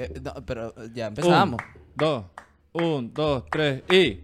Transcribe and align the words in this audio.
Que- 0.00 0.18
no, 0.18 0.32
pero 0.46 0.72
ya 0.94 1.08
empezamos. 1.08 1.60
Un, 1.60 1.94
dos, 1.94 2.24
un, 2.72 3.12
dos, 3.12 3.44
tres 3.50 3.82
y. 3.90 4.20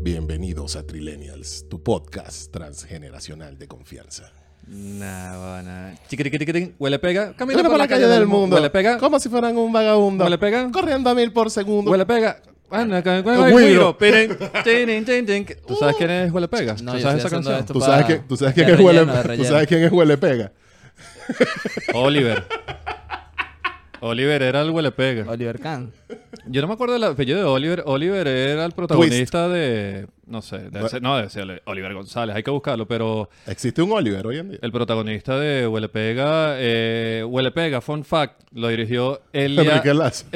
Bienvenidos 0.00 0.76
a 0.76 0.86
Trillennials, 0.86 1.66
tu 1.68 1.82
podcast 1.82 2.52
transgeneracional 2.52 3.58
de 3.58 3.66
confianza. 3.66 4.30
Nah, 4.68 5.54
bueno. 5.54 5.98
Chiquitiquitín, 6.08 6.76
huele 6.78 7.00
pega. 7.00 7.34
Camina 7.34 7.64
por 7.64 7.78
la 7.78 7.88
calle 7.88 8.06
del 8.06 8.28
mundo, 8.28 8.54
Huele 8.54 8.70
pega. 8.70 8.96
como 8.98 9.18
si 9.18 9.28
fueran 9.28 9.56
un 9.56 9.72
vagabundo, 9.72 10.22
¿Huele 10.22 10.38
pega? 10.38 10.70
corriendo 10.70 11.10
a 11.10 11.16
mil 11.16 11.32
por 11.32 11.50
segundo. 11.50 11.90
Huele 11.90 12.06
pega. 12.06 12.40
Bueno, 12.70 13.02
tin. 13.96 14.36
¿Tú 15.66 15.74
sabes 15.74 15.96
quién 15.96 16.10
es 16.10 16.30
Huele 16.30 16.46
Pega? 16.46 16.76
No, 16.80 16.92
¿Tú 16.92 17.00
sabes 17.00 17.24
esa 17.24 17.30
canción? 17.30 17.56
esto 17.58 17.72
¿Tú 17.72 17.80
sabes, 17.80 18.06
quién, 18.06 18.28
tú 18.28 18.36
sabes 18.36 18.54
quién 18.54 18.66
de 18.68 18.74
es 18.74 18.78
huele, 18.78 19.04
relleno, 19.04 19.14
de 19.14 19.22
Oliver 24.00 24.42
era 24.42 24.60
el 24.62 24.70
Huele 24.70 24.92
Pega. 24.92 25.30
Oliver 25.30 25.58
Kahn. 25.58 25.92
Yo 26.46 26.60
no 26.60 26.68
me 26.68 26.74
acuerdo 26.74 26.94
del 26.94 27.04
apellido 27.04 27.38
de 27.38 27.44
Oliver. 27.44 27.82
Oliver 27.86 28.26
era 28.26 28.64
el 28.64 28.72
protagonista 28.72 29.48
de. 29.48 30.06
No 30.26 30.42
sé, 30.42 30.70
no 31.00 31.16
debe 31.16 31.30
ser 31.30 31.62
Oliver 31.64 31.94
González, 31.94 32.36
hay 32.36 32.42
que 32.42 32.50
buscarlo, 32.50 32.86
pero 32.86 33.30
¿Existe 33.46 33.80
un 33.80 33.92
Oliver 33.92 34.26
hoy 34.26 34.38
en 34.38 34.50
día? 34.50 34.58
el 34.60 34.72
protagonista 34.72 35.38
de 35.38 35.66
Huele 35.66 35.88
Pega, 35.88 36.56
eh, 36.58 37.24
Huele 37.26 37.50
Pega, 37.50 37.80
fun 37.80 38.04
fact, 38.04 38.42
lo 38.52 38.68
dirigió 38.68 39.22
Elia. 39.32 39.62
Enrique 39.62 39.94
Lazo. 39.94 40.26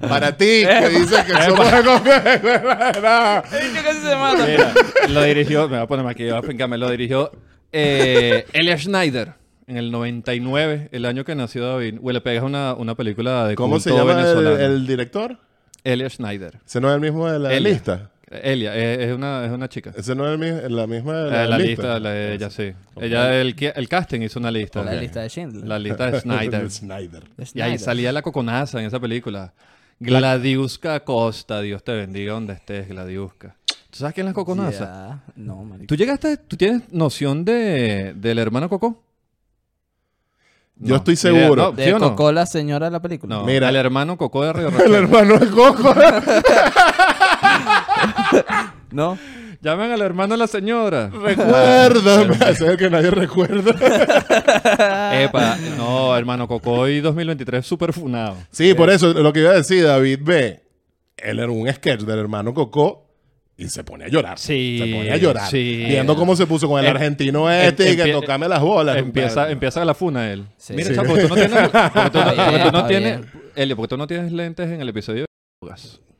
Para 0.00 0.36
ti, 0.36 0.64
que 0.66 0.88
dices 0.90 1.24
que 1.24 1.32
somos 1.32 1.72
de 1.72 1.82
confianza. 1.82 3.42
¿Qué 3.50 3.82
casi 3.82 4.00
se 4.00 4.16
mata? 4.16 4.46
Mira, 4.46 4.74
lo 5.08 5.22
dirigió, 5.22 5.62
me 5.62 5.76
voy 5.76 5.84
a 5.84 5.86
ponerme 5.86 6.10
aquí, 6.10 6.24
voy 6.24 6.38
a 6.38 6.42
fincarme, 6.42 6.76
lo 6.76 6.90
dirigió 6.90 7.32
eh, 7.72 8.46
Elia 8.52 8.76
Schneider 8.76 9.39
en 9.70 9.76
el 9.76 9.90
99, 9.90 10.88
el 10.92 11.06
año 11.06 11.24
que 11.24 11.34
nació 11.34 11.64
David. 11.66 11.98
Huele 12.00 12.20
Pega 12.20 12.38
es 12.38 12.42
una, 12.44 12.74
una 12.74 12.94
película 12.94 13.46
de 13.46 13.54
¿Cómo 13.54 13.78
se 13.80 13.90
llama 13.90 14.20
el, 14.20 14.46
el 14.46 14.86
director? 14.86 15.38
Elia 15.84 16.10
Schneider. 16.10 16.58
¿Ese 16.66 16.80
no 16.80 16.88
es 16.90 16.94
el 16.96 17.00
mismo 17.00 17.26
de 17.30 17.38
la 17.38 17.52
Elia. 17.54 17.70
lista? 17.72 18.10
Elia, 18.30 18.76
es, 18.76 18.98
es 19.08 19.14
una, 19.14 19.44
es 19.44 19.50
una 19.50 19.68
chica. 19.68 19.92
¿Ese 19.96 20.14
no 20.14 20.30
es 20.32 20.40
el 20.64 20.76
la 20.76 20.86
misma 20.86 21.14
de 21.22 21.28
Eh, 21.28 21.32
la, 21.32 21.46
la 21.46 21.58
lista? 21.58 21.82
lista, 21.82 22.00
la 22.00 22.10
de 22.10 22.34
ella 22.34 22.50
sí. 22.50 22.72
Ella, 23.00 23.40
el, 23.40 23.56
el 23.58 23.88
casting 23.88 24.20
hizo 24.20 24.38
una 24.38 24.50
lista. 24.50 24.84
La 24.84 24.94
lista 24.94 25.22
de 25.22 25.28
Schindler. 25.30 25.66
La 25.66 25.78
lista 25.78 26.10
de 26.10 26.20
Schneider. 26.70 27.24
Y 27.54 27.60
ahí 27.60 27.78
salía 27.78 28.12
la 28.12 28.22
coconaza 28.22 28.78
en 28.80 28.86
esa 28.86 29.00
película. 29.00 29.52
Gladiuska 29.98 31.00
Costa, 31.00 31.60
Dios 31.60 31.82
te 31.84 31.92
bendiga 31.92 32.32
donde 32.32 32.54
estés, 32.54 32.88
Gladiuska. 32.88 33.56
¿Tú 33.90 33.98
sabes 33.98 34.14
quién 34.14 34.26
es 34.26 34.30
la 34.30 34.34
coconaza? 34.34 34.84
Ya. 34.84 35.32
No, 35.36 35.64
marico. 35.64 35.86
¿Tú 35.88 35.96
llegaste, 35.96 36.36
tú 36.36 36.56
tienes 36.56 36.92
noción 36.92 37.44
de, 37.44 38.14
del 38.16 38.38
hermano 38.38 38.68
Coco? 38.68 39.02
Yo 40.80 40.96
estoy 40.96 41.16
seguro. 41.16 41.72
¿De 41.72 41.84
¿sí 41.84 41.92
o 41.92 41.98
no? 41.98 42.10
Coco 42.10 42.32
la 42.32 42.46
señora 42.46 42.86
de 42.86 42.92
la 42.92 43.00
película? 43.00 43.36
No, 43.36 43.44
Mira. 43.44 43.68
el 43.68 43.76
hermano 43.76 44.16
Coco 44.16 44.42
de 44.44 44.52
Río 44.52 44.68
El 44.84 44.94
hermano 44.94 45.38
de 45.38 45.46
Coco. 45.48 45.94
¿No? 48.90 49.18
Llamen 49.60 49.92
al 49.92 50.00
hermano 50.00 50.34
de 50.34 50.38
la 50.38 50.46
señora. 50.46 51.10
Recuérdame. 51.10 52.34
Ese 52.34 52.50
es 52.50 52.62
el 52.62 52.76
que 52.78 52.88
nadie 52.88 53.10
recuerda. 53.10 53.72
Epa, 55.22 55.58
no, 55.76 56.16
hermano 56.16 56.48
Coco 56.48 56.72
hoy 56.72 57.00
2023 57.00 57.64
súper 57.64 57.92
funado. 57.92 58.36
Sí, 58.50 58.72
por 58.72 58.88
eso 58.88 59.12
lo 59.12 59.34
que 59.34 59.40
iba 59.40 59.50
a 59.50 59.54
decir, 59.54 59.84
David 59.84 60.20
ve. 60.22 60.62
Él 61.18 61.40
era 61.40 61.52
un 61.52 61.70
sketch 61.70 62.00
del 62.00 62.18
hermano 62.18 62.54
Coco 62.54 63.09
y 63.60 63.68
se 63.68 63.84
pone 63.84 64.06
a 64.06 64.08
llorar. 64.08 64.38
Sí, 64.38 64.78
Se 64.80 64.86
pone 64.92 65.10
a 65.12 65.16
llorar. 65.16 65.50
sí. 65.50 65.84
Viendo 65.86 66.16
cómo 66.16 66.34
se 66.34 66.46
puso 66.46 66.66
con 66.68 66.80
el 66.80 66.86
Em- 66.86 66.96
argentino 66.96 67.50
este 67.50 67.92
y 67.92 67.96
que 67.96 68.10
tocame 68.12 68.48
las 68.48 68.60
bolas. 68.60 68.96
Empieza, 68.96 69.50
empieza 69.50 69.84
la 69.84 69.94
funa 69.94 70.32
él. 70.32 70.46
Sí. 70.56 70.74
Mira, 70.74 71.02
porque 71.04 71.22
tú 71.22 71.28
no 71.28 71.34
tienes, 71.36 71.68
porque 71.92 72.10
tú 72.10 72.18
no- 72.18 72.44
porque 72.44 72.60
tú 72.64 72.72
no 72.72 72.86
tienes. 72.86 73.20
Elio, 73.56 73.76
porque 73.76 73.88
tú 73.88 73.96
no 73.96 74.06
tienes 74.06 74.32
lentes 74.32 74.70
en 74.70 74.80
el 74.80 74.88
episodio 74.88 75.22
de. 75.22 75.72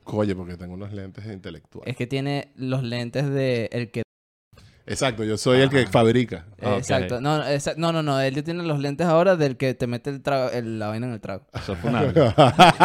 Oye, 0.04 0.34
porque 0.34 0.56
tengo 0.56 0.74
unos 0.74 0.92
lentes 0.92 1.24
intelectuales. 1.26 1.90
Es 1.92 1.96
que 1.96 2.06
tiene 2.06 2.48
los 2.56 2.82
lentes 2.82 3.28
de 3.30 3.68
el 3.72 3.90
que... 3.90 4.02
Exacto, 4.90 5.24
yo 5.24 5.38
soy 5.38 5.60
el 5.60 5.70
que 5.70 5.86
fabrica. 5.86 6.44
Ah. 6.60 6.74
Exacto. 6.76 7.20
No, 7.20 7.38
no, 7.76 7.92
no, 7.92 8.02
no. 8.02 8.20
Él 8.20 8.42
tiene 8.42 8.62
los 8.64 8.78
lentes 8.80 9.06
ahora 9.06 9.36
del 9.36 9.56
que 9.56 9.72
te 9.74 9.86
mete 9.86 10.10
el 10.10 10.20
trago, 10.20 10.50
el- 10.50 10.78
la 10.78 10.88
vaina 10.88 11.06
en 11.06 11.12
el 11.12 11.20
trago. 11.20 11.46
Eso 11.54 11.72
es 11.74 11.78
funable. 11.78 12.12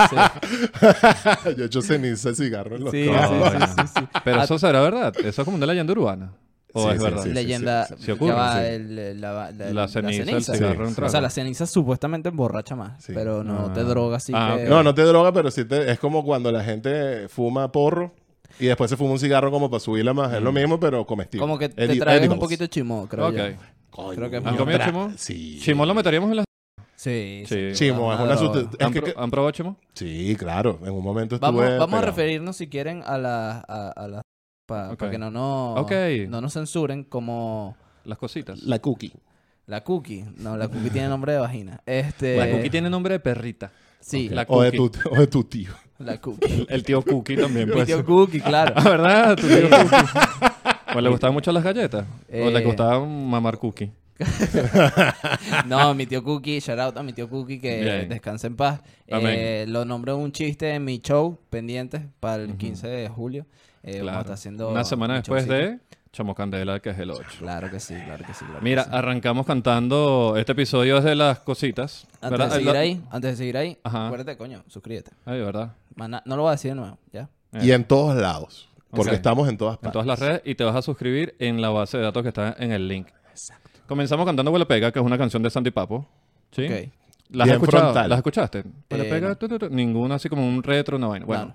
Sí, 0.09 1.49
yo 1.57 1.63
he 1.63 1.65
hecho 1.67 1.81
ceniza 1.81 2.29
de 2.29 2.35
cigarro 2.35 2.75
en 2.75 2.83
los 2.85 2.91
sí, 2.91 3.07
codos. 3.07 3.51
sí, 3.51 3.57
sí, 3.59 3.81
sí, 3.87 3.93
sí. 3.99 4.07
Pero 4.23 4.41
Ah, 4.41 4.43
eso 4.43 4.59
será 4.59 4.81
verdad. 4.81 5.13
Eso 5.19 5.41
es 5.41 5.45
como 5.45 5.57
una 5.57 5.65
leyenda 5.65 5.93
urbana. 5.93 6.33
¿O 6.73 6.81
Sí, 6.83 6.89
es 6.89 6.97
sí, 6.97 7.03
verdad? 7.03 7.23
sí, 7.23 7.29
sí. 7.29 7.33
leyenda. 7.35 7.85
sí, 7.85 7.93
sí 7.99 8.11
ocurre, 8.11 8.33
sí. 8.35 8.59
el- 8.67 9.21
la, 9.21 9.51
la- 9.51 9.71
La 9.73 9.87
ceniza, 9.87 10.23
el 10.23 10.43
cigarro 10.43 10.73
en 10.73 10.81
un 10.81 10.89
Sí, 10.89 10.95
trago. 10.95 11.07
O 11.07 11.09
sea, 11.11 11.21
la 11.21 11.29
ceniza 11.29 11.65
supuestamente 11.65 12.29
emborracha 12.29 12.75
más, 12.75 13.01
Sí. 13.03 13.13
pero 13.15 13.43
no 13.43 13.67
Ah. 13.69 13.73
te 13.73 13.83
droga 13.83 14.17
así 14.17 14.33
Ah, 14.35 14.55
que... 14.57 14.65
No, 14.65 14.83
no 14.83 14.93
te 14.93 15.03
droga, 15.03 15.31
pero 15.31 15.49
sí 15.51 15.63
te, 15.65 15.89
es 15.89 15.99
como 15.99 16.23
cuando 16.25 16.51
la 16.51 16.63
gente 16.63 17.27
fuma 17.29 17.71
porro 17.71 18.13
y 18.59 18.65
después 18.67 18.89
se 18.89 18.97
fuma 18.97 19.11
un 19.11 19.19
cigarro 19.19 19.51
como 19.51 19.69
para 19.69 19.79
subirla 19.79 20.13
más. 20.13 20.33
Es 20.33 20.41
lo 20.41 20.51
mismo, 20.51 20.79
pero 20.79 21.05
comestible. 21.05 21.41
Como 21.41 21.57
que 21.57 21.69
te 21.69 21.95
traes 21.97 22.27
un 22.29 22.39
poquito 22.39 22.63
de 22.63 22.69
chimó, 22.69 23.07
creo 23.07 23.27
Ok. 23.27 23.35
yo. 23.35 23.43
Coño, 23.89 24.15
creo 24.15 24.29
que 24.29 24.37
¿Han 24.37 24.57
comido 24.57 24.79
chimó? 24.83 25.11
Sí. 25.17 25.59
Chimón 25.61 25.87
lo 25.87 25.93
meteríamos 25.93 26.29
en 26.31 26.37
la... 26.37 26.43
Sí, 26.95 27.43
Sí. 27.47 27.69
Chimo, 27.73 28.13
es 28.13 28.19
una 28.19 28.35
sustancia. 28.37 28.71
Es 28.79 28.85
¿Han, 28.85 28.93
que, 28.93 29.01
pro- 29.01 29.21
han 29.21 29.31
probado 29.31 29.51
chimón? 29.51 29.77
sí, 29.93 30.35
claro. 30.37 30.79
En 30.83 30.91
un 30.91 31.03
momento 31.03 31.35
estuve. 31.35 31.51
Vamos, 31.51 31.77
vamos 31.79 31.99
a 31.99 32.05
referirnos 32.05 32.57
si 32.57 32.67
quieren 32.67 33.03
a 33.05 33.17
la... 33.17 33.63
A, 33.67 33.89
a 33.91 34.07
la 34.07 34.21
para 34.67 34.95
que 34.97 35.17
no, 35.19 35.29
no, 35.29 35.75
Ok. 35.75 35.91
no 36.27 36.41
nos 36.41 36.53
censuren 36.53 37.03
como 37.03 37.77
Las 38.03 38.17
cositas. 38.17 38.63
La 38.63 38.79
cookie. 38.79 39.13
la 39.67 39.83
cookie. 39.83 40.25
No, 40.37 40.57
la 40.57 40.67
cookie 40.67 40.89
tiene 40.89 41.07
nombre 41.07 41.33
de 41.33 41.39
vagina. 41.39 41.81
Este, 41.85 42.35
La 42.37 42.49
cookie 42.51 42.69
tiene 42.71 42.89
nombre 42.89 43.13
de 43.13 43.19
perrita. 43.19 43.71
Sí, 43.99 44.27
La 44.29 44.45
O 44.47 44.61
de, 44.63 44.75
cookie. 44.75 44.99
tu, 44.99 45.09
o 45.09 45.15
de 45.19 45.27
tu 45.27 45.43
tío. 45.43 45.71
La 45.99 46.17
cookie. 46.21 46.65
El 46.69 46.83
tío 46.83 47.01
Cookie 47.01 47.37
también, 47.37 47.67
Mi 47.67 47.73
pues. 47.73 47.85
tío 47.87 48.05
Cookie, 48.05 48.41
claro. 48.41 48.73
Ah, 48.75 48.83
¿verdad? 48.89 49.35
Tu 49.35 49.47
tío 49.47 49.69
Cookie. 49.69 50.97
¿O 50.97 51.01
le 51.01 51.09
gustaban 51.09 51.33
mucho 51.33 51.51
las 51.51 51.63
galletas? 51.63 52.05
¿O 52.29 52.49
le 52.49 52.59
Eh. 52.59 52.63
gustaba 52.63 52.99
mamar 53.05 53.57
cookie? 53.57 53.91
No, 55.65 55.93
mi 55.93 56.05
tío 56.05 56.23
Cookie, 56.23 56.59
shout 56.59 56.79
out 56.79 56.97
a 56.97 57.03
mi 57.03 57.13
tío 57.13 57.29
Cookie 57.29 57.59
que 57.59 57.81
Bien. 57.81 58.09
descanse 58.09 58.47
en 58.47 58.55
paz. 58.55 58.81
Eh, 59.07 59.65
lo 59.67 59.83
nombré 59.85 60.13
un 60.13 60.31
chiste 60.31 60.73
en 60.73 60.83
mi 60.85 60.99
show 60.99 61.37
pendiente 61.49 62.01
para 62.19 62.43
el 62.43 62.49
Ujú. 62.51 62.57
15 62.57 62.87
de 62.87 63.09
julio. 63.09 63.45
Eh, 63.83 63.99
Vamos 63.99 64.15
a 64.15 64.19
estar 64.21 64.33
haciendo 64.33 64.69
Una 64.71 64.83
semana 64.85 65.15
después 65.15 65.47
de 65.47 65.79
Chamo 66.11 66.33
Candela, 66.33 66.79
que 66.79 66.89
es 66.91 66.99
el 66.99 67.11
8. 67.11 67.23
Claro 67.39 67.69
que 67.69 67.79
sí, 67.79 67.93
claro 68.05 68.25
que 68.25 68.33
sí. 68.33 68.45
claro 68.45 68.59
que 68.59 68.63
Mira, 68.63 68.83
sí. 68.85 68.89
arrancamos 68.93 69.45
cantando 69.45 70.35
este 70.37 70.53
episodio 70.53 70.97
es 70.99 71.03
de 71.03 71.13
las 71.15 71.39
cositas. 71.39 72.07
antes 72.21 72.31
¿verdad? 72.31 72.49
de 72.49 72.55
seguir 72.55 72.77
ahí, 72.77 73.01
antes 73.11 73.31
de 73.31 73.37
seguir 73.37 73.57
ahí, 73.57 73.77
Ajá. 73.83 74.05
acuérdate, 74.07 74.37
coño, 74.37 74.63
suscríbete. 74.67 75.11
Ay, 75.25 75.41
¿verdad? 75.41 75.73
Maná- 75.95 76.21
no 76.25 76.35
lo 76.35 76.43
voy 76.43 76.49
a 76.49 76.51
decir 76.53 76.71
de 76.71 76.75
nuevo, 76.75 76.97
¿ya? 77.11 77.29
Y 77.61 77.71
en 77.71 77.83
todos 77.85 78.15
lados. 78.15 78.69
Porque 78.91 79.15
estamos 79.15 79.47
en 79.49 79.57
todas 79.57 79.75
En 79.75 79.81
partes. 79.81 79.91
todas 79.93 80.07
las 80.07 80.19
redes 80.19 80.41
y 80.45 80.55
te 80.55 80.63
vas 80.63 80.75
a 80.75 80.81
suscribir 80.81 81.35
en 81.39 81.61
la 81.61 81.69
base 81.69 81.97
de 81.97 82.03
datos 82.03 82.21
que 82.23 82.29
está 82.29 82.55
en 82.59 82.71
el 82.71 82.87
link. 82.87 83.07
Comenzamos 83.87 84.25
cantando 84.25 84.51
Huele 84.51 84.65
Pega, 84.65 84.91
que 84.91 84.99
es 84.99 85.05
una 85.05 85.17
canción 85.17 85.43
de 85.43 85.49
Sandy 85.49 85.71
Papo. 85.71 86.07
¿Sí? 86.51 86.65
Ok. 86.65 86.71
¿Las, 86.71 87.41
has 87.41 87.45
Bien 87.47 87.49
escuchado? 87.61 87.83
frontal. 87.83 88.09
¿Las 88.09 88.17
escuchaste? 88.19 88.63
Huele 88.89 89.07
Eh, 89.07 89.09
Pega, 89.09 89.29
no. 89.29 89.37
tu, 89.37 89.47
tu, 89.47 89.59
tu. 89.59 89.69
ninguna 89.69 90.15
así 90.15 90.29
como 90.29 90.47
un 90.47 90.63
retro, 90.63 90.97
una 90.97 91.07
vaina. 91.07 91.25
Bueno, 91.25 91.45
No, 91.47 91.53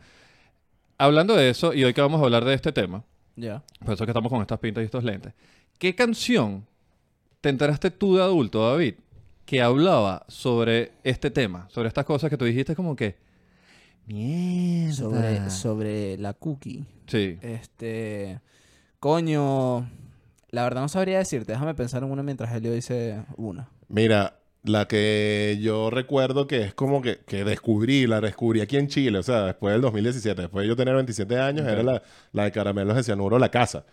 hablando 0.99 1.35
de 1.37 1.49
eso, 1.51 1.73
y 1.73 1.85
hoy 1.85 1.95
que 1.95 2.01
vamos 2.01 2.21
a 2.21 2.25
hablar 2.25 2.45
de 2.45 2.55
este 2.55 2.73
tema, 2.73 3.03
ya. 3.37 3.63
por 3.85 3.95
eso 3.95 4.05
que 4.05 4.11
estamos 4.11 4.31
con 4.31 4.41
estas 4.43 4.59
pintas 4.59 4.83
y 4.83 4.85
estos 4.87 5.03
lentes. 5.05 5.33
¿Qué 5.79 5.95
canción 5.95 6.67
te 7.41 7.49
enteraste 7.49 7.91
tú 7.91 8.17
de 8.17 8.23
adulto, 8.23 8.69
David, 8.71 8.95
que 9.47 9.63
hablaba 9.63 10.25
sobre 10.29 10.93
este 11.05 11.31
tema? 11.31 11.67
Sobre 11.71 11.89
estas 11.89 12.05
cosas 12.05 12.29
que 12.31 12.37
tú 12.37 12.45
dijiste 12.45 12.75
como 12.77 12.95
que... 12.97 13.17
Mierda. 14.13 14.93
Sobre, 14.95 15.51
sobre 15.51 16.19
la 16.19 16.33
cookie. 16.35 16.85
Sí. 17.07 17.39
Este. 17.43 18.41
Coño. 18.99 19.89
La 20.51 20.65
verdad 20.65 20.81
no 20.83 20.89
sabría 20.89 21.19
decirte. 21.19 21.53
Déjame 21.53 21.75
pensar 21.75 22.03
en 22.03 22.11
una 22.11 22.23
mientras 22.23 22.53
Helio 22.55 22.73
dice 22.73 23.23
una. 23.37 23.69
Mira, 23.89 24.37
la 24.65 24.87
que 24.89 25.59
yo 25.63 25.91
recuerdo 25.91 26.47
que 26.47 26.63
es 26.63 26.75
como 26.75 27.01
que, 27.03 27.21
que 27.27 27.45
descubrí, 27.45 28.07
la 28.07 28.21
descubrí 28.21 28.61
aquí 28.61 28.77
en 28.77 28.89
Chile, 28.89 29.19
o 29.19 29.23
sea, 29.23 29.45
después 29.47 29.73
del 29.73 29.81
2017, 29.83 30.43
después 30.43 30.65
de 30.65 30.69
yo 30.69 30.77
tener 30.77 30.95
27 30.95 31.39
años, 31.39 31.67
era 31.67 31.83
la, 31.83 32.03
la 32.33 32.45
de 32.45 32.53
caramelos 32.53 32.97
de 32.97 33.03
cianuro 33.05 33.39
La 33.39 33.49
Casa. 33.51 33.85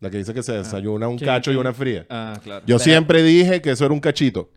La 0.00 0.10
que 0.10 0.18
dice 0.18 0.34
que 0.34 0.42
se 0.42 0.52
desayuna 0.52 1.08
un 1.08 1.18
cacho 1.18 1.52
y 1.52 1.56
una 1.56 1.72
fría. 1.72 2.04
Ah, 2.10 2.38
claro. 2.42 2.60
Yo 2.66 2.76
Pero- 2.76 2.78
siempre 2.80 3.22
dije 3.22 3.62
que 3.62 3.70
eso 3.70 3.84
era 3.86 3.94
un 3.94 4.00
cachito. 4.00 4.50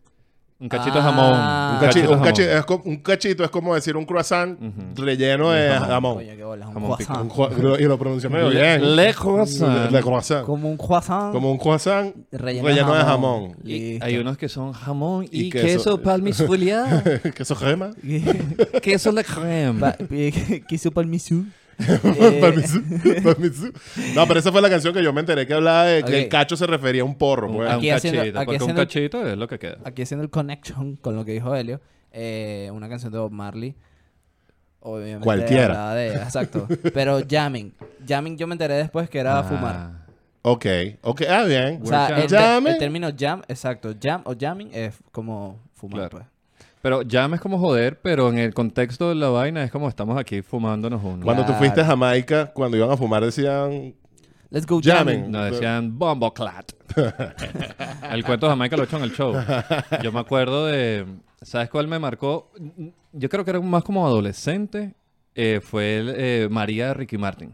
Un 0.62 0.68
cachito 0.68 0.96
de 0.96 1.00
Ah. 1.00 1.04
jamón. 1.04 1.32
Un 1.32 1.80
cachi- 1.80 1.86
cachito 1.86 2.12
un 2.12 2.18
jamón. 2.20 2.28
cachi- 2.34 2.44
es 2.58 2.66
co- 2.66 2.82
un 2.84 2.98
cachito 2.98 3.44
es 3.46 3.50
como 3.50 3.76
decir 3.76 3.96
un 3.96 4.06
croissant 4.06 4.60
Ujú. 4.62 5.04
relleno 5.06 5.52
de 5.52 5.70
jamón. 5.70 5.88
jamón. 5.90 6.16
Coño, 6.16 6.36
qué 6.36 6.44
bola. 6.44 6.68
Un 6.68 6.74
Jamón 6.74 6.92
croissant. 6.96 7.22
Un 7.22 7.30
cua- 7.30 7.50
lo- 7.58 7.80
y 7.80 7.84
lo 7.84 7.98
pronuncié 7.98 8.30
medio 8.30 8.50
bien. 8.50 8.96
le 8.96 9.14
croissant. 9.14 9.90
Le 9.90 10.02
croissant. 10.02 10.44
Como 10.46 10.70
un 10.70 10.76
croissant. 10.78 11.32
Como 11.32 11.50
un 11.50 11.58
croissant 11.58 12.14
relleno, 12.34 12.68
relleno 12.68 12.94
de 12.94 13.02
jamón. 13.04 13.56
Y 13.64 13.80
Listo. 13.92 14.06
hay 14.06 14.18
unos 14.18 14.38
que 14.38 14.50
son 14.50 14.74
jamón 14.74 15.26
y, 15.32 15.46
Y 15.46 15.50
queso, 15.50 15.66
queso. 15.66 16.02
palmisfoliado. 16.02 17.04
queso 17.36 17.56
crema. 17.56 17.92
queso 18.82 19.12
de 19.14 19.24
creme. 19.24 19.80
Pa- 19.80 19.96
eh, 20.12 20.64
Queso 20.68 20.92
Permiso, 22.42 22.80
permiso. 23.24 23.68
No, 24.16 24.28
pero 24.28 24.40
esa 24.40 24.52
fue 24.52 24.62
la 24.62 24.70
canción 24.70 24.94
que 24.94 25.02
yo 25.02 25.14
me 25.14 25.22
enteré 25.22 25.48
que 25.48 25.54
hablaba 25.54 25.86
de 25.86 26.04
que 26.04 26.24
el 26.24 26.30
cacho 26.30 26.58
se 26.58 26.68
refería 26.68 27.02
a 27.02 27.06
un 27.06 27.16
porro. 27.16 27.48
Pues. 27.52 27.70
a 27.70 27.74
un 27.74 27.78
Aquí 27.80 27.90
haciendo- 27.90 28.20
cachito. 28.22 28.40
aquí 28.40 28.46
porque 28.58 28.64
un 28.64 28.74
cachito 28.76 29.28
es 29.28 29.38
lo 29.38 29.48
que 29.48 29.60
queda. 29.60 29.78
Aquí 29.86 30.02
haciendo 30.02 30.24
el 30.24 30.30
connection 30.30 30.98
con 30.98 31.16
lo 31.16 31.24
que 31.26 31.32
dijo 31.34 31.56
Helio. 31.56 31.80
eh, 32.12 32.70
una 32.74 32.90
canción 32.90 33.12
de 33.14 33.20
Bob 33.20 33.32
Marley. 33.32 33.76
Obviamente 34.82 35.24
Cualquiera. 35.24 35.94
de- 35.94 36.14
exacto. 36.16 36.68
Pero 36.94 37.22
jamming. 37.30 37.74
Jamming 38.08 38.38
yo 38.38 38.48
me 38.48 38.54
enteré 38.56 38.76
después 38.76 39.10
que 39.10 39.20
era 39.20 39.40
Ah. 39.40 39.44
fumar. 39.44 39.92
Ok, 40.42 40.66
ok. 41.02 41.22
Ah, 41.30 41.44
bien. 41.44 41.82
O 41.84 41.86
sea, 41.86 42.08
el, 42.18 42.78
término 42.78 43.10
jam, 43.18 43.42
exacto. 43.50 43.94
Jam 44.02 44.22
o 44.26 44.34
jamming 44.40 44.70
es 44.74 44.96
como 45.12 45.60
fumar, 45.74 46.10
Claro. 46.10 46.10
pues. 46.12 46.26
Pero 46.82 47.02
jam 47.10 47.34
es 47.34 47.42
como 47.42 47.60
joder, 47.60 48.00
pero 48.02 48.30
en 48.30 48.38
el 48.38 48.54
contexto 48.54 49.10
de 49.10 49.16
la 49.16 49.30
vaina 49.30 49.64
es 49.64 49.72
como 49.72 49.90
estamos 49.90 50.18
aquí 50.18 50.42
fumándonos 50.42 51.04
uno. 51.04 51.24
Cuando 51.26 51.42
tú 51.44 51.48
Claro. 51.48 51.60
fuiste 51.60 51.82
a 51.82 51.86
Jamaica, 51.86 52.48
cuando 52.54 52.78
iban 52.78 52.90
a 52.92 52.98
fumar 52.98 53.24
decían... 53.26 53.94
Let's 54.52 54.66
go 54.66 54.80
Jamming. 54.84 55.16
jamming. 55.20 55.32
Nos 55.32 55.52
decían 55.52 56.00
Bomboclat. 56.00 56.72
el 58.12 58.24
cuento 58.24 58.46
de 58.48 58.52
Jamaica 58.52 58.76
lo 58.78 58.84
he 58.84 58.86
hecho 58.86 58.98
en 58.98 59.04
el 59.04 59.12
show. 59.14 59.34
Yo 60.04 60.12
me 60.12 60.20
acuerdo 60.20 60.66
de... 60.68 61.06
¿Sabes 61.42 61.70
cuál 61.70 61.88
me 61.88 62.00
marcó? 62.00 62.52
Yo 63.14 63.30
creo 63.30 63.44
que 63.46 63.52
era 63.52 63.60
más 63.62 63.84
como 63.84 64.06
adolescente. 64.08 64.94
eh, 65.36 65.62
fue 65.64 65.98
el, 65.98 66.14
eh, 66.16 66.48
María 66.50 66.88
de 66.88 66.94
Ricky 66.96 67.18
Martin. 67.18 67.54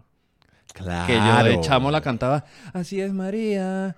Claro. 0.74 1.08
Que 1.08 1.14
yo 1.16 1.44
de 1.46 1.62
chamo 1.62 1.90
la 1.90 2.02
cantaba. 2.02 2.44
Así 2.74 3.00
es 3.00 3.14
María, 3.14 3.96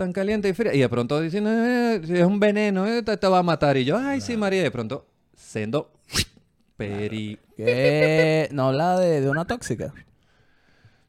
tan 0.00 0.12
caliente 0.12 0.48
y 0.48 0.52
fría. 0.54 0.74
Y 0.74 0.80
de 0.80 0.88
pronto 0.88 1.20
dicen, 1.20 1.44
"Eh, 1.46 2.00
es 2.02 2.24
un 2.24 2.40
veneno, 2.40 2.86
eh, 2.86 3.02
te, 3.02 3.16
te 3.16 3.26
va 3.28 3.38
a 3.38 3.42
matar. 3.42 3.76
Y 3.76 3.84
yo, 3.84 3.96
ay, 3.98 4.20
sí, 4.20 4.36
María. 4.36 4.60
Y 4.60 4.62
de 4.64 4.70
pronto, 4.70 5.06
siendo 5.36 5.90
peri... 6.76 7.38
Que 7.56 8.48
no 8.52 8.68
habla 8.68 8.98
de, 8.98 9.20
de 9.20 9.28
una 9.28 9.44
tóxica. 9.44 9.92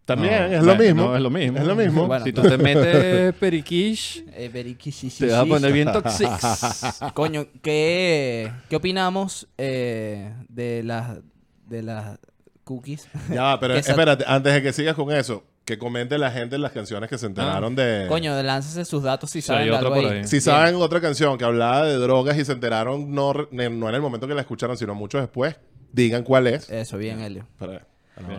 También, 0.04 0.34
No, 0.34 0.58
es 0.58 0.64
lo 0.64 0.76
bueno, 0.76 0.84
mismo. 0.84 1.04
no, 1.08 1.16
es 1.16 1.22
lo 1.22 1.30
mismo. 1.30 1.58
Es 1.60 1.64
lo 1.66 1.76
mismo. 1.76 2.08
Bueno. 2.08 2.26
Si 2.26 2.34
tú 2.34 2.42
te 2.42 2.58
metes 2.58 3.34
periquish, 3.36 4.26
Eh, 4.34 4.50
very 4.52 4.76
kishy- 4.76 5.18
te 5.18 5.28
vas 5.28 5.40
a 5.40 5.46
poner 5.46 5.72
bien 5.72 5.90
tóxico. 5.94 6.38
Coño, 7.14 7.46
¿qué, 7.62 8.52
qué 8.70 8.76
opinamos 8.76 9.48
eh, 9.58 10.34
de 10.50 10.84
las 10.84 11.20
de 11.68 11.84
las 11.84 12.20
cookies? 12.66 13.08
Ya 13.30 13.44
va, 13.44 13.60
pero 13.62 13.76
espérate, 13.76 14.26
antes 14.28 14.54
de 14.54 14.62
que 14.62 14.74
sigas 14.74 14.96
con 14.96 15.10
eso, 15.16 15.44
que 15.66 15.78
comente 15.78 16.18
la 16.18 16.32
gente 16.32 16.58
las 16.58 16.72
canciones 16.72 17.10
que 17.10 17.18
se 17.18 17.28
enteraron 17.28 17.76
de... 17.76 18.06
Coño, 18.10 18.42
láncese 18.42 18.84
sus 18.84 19.04
datos 19.04 19.30
si 19.30 19.42
Sí, 19.42 19.48
saben 19.48 19.64
hay 19.64 19.70
de 19.70 19.76
otro 19.76 19.88
algo 19.94 20.02
por 20.02 20.12
ahí. 20.12 20.18
ahí. 20.20 20.28
Si 20.28 20.42
saben 20.42 20.76
otra 20.76 21.00
canción 21.02 21.38
que 21.38 21.46
hablaba 21.46 21.86
de 21.86 21.96
drogas 21.96 22.38
y 22.38 22.44
se 22.46 22.52
enteraron 22.52 23.14
no, 23.14 23.34
no 23.52 23.90
en 23.90 23.96
el 23.96 24.02
momento 24.02 24.28
que 24.28 24.34
la 24.34 24.42
escucharon, 24.42 24.76
sino 24.78 24.96
mucho 24.96 25.20
después, 25.20 25.56
digan 25.92 26.24
cuál 26.24 26.48
es. 26.48 26.70
Eso, 26.70 26.98
bien, 26.98 27.20
Helio. 27.22 27.48
Para- 27.58 27.86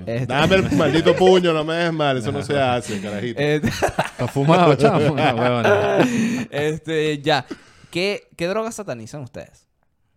Este- 0.06 0.26
Dame 0.26 0.56
el 0.56 0.72
maldito 0.72 1.14
puño, 1.16 1.52
no 1.52 1.64
me 1.64 1.74
des 1.74 1.92
mal, 1.92 2.16
eso 2.19 2.30
no 2.32 2.42
se 2.42 2.58
hace, 2.60 3.00
carajito. 3.00 3.40
Eh, 3.40 3.56
¿Estás 3.64 4.30
fumado, 4.30 4.75
chamo? 4.75 5.14
No, 5.16 5.62
este, 6.50 7.20
ya. 7.22 7.46
¿Qué, 7.90 8.28
¿Qué 8.36 8.46
drogas 8.48 8.75
satanizan 8.75 9.22
ustedes? 9.22 9.66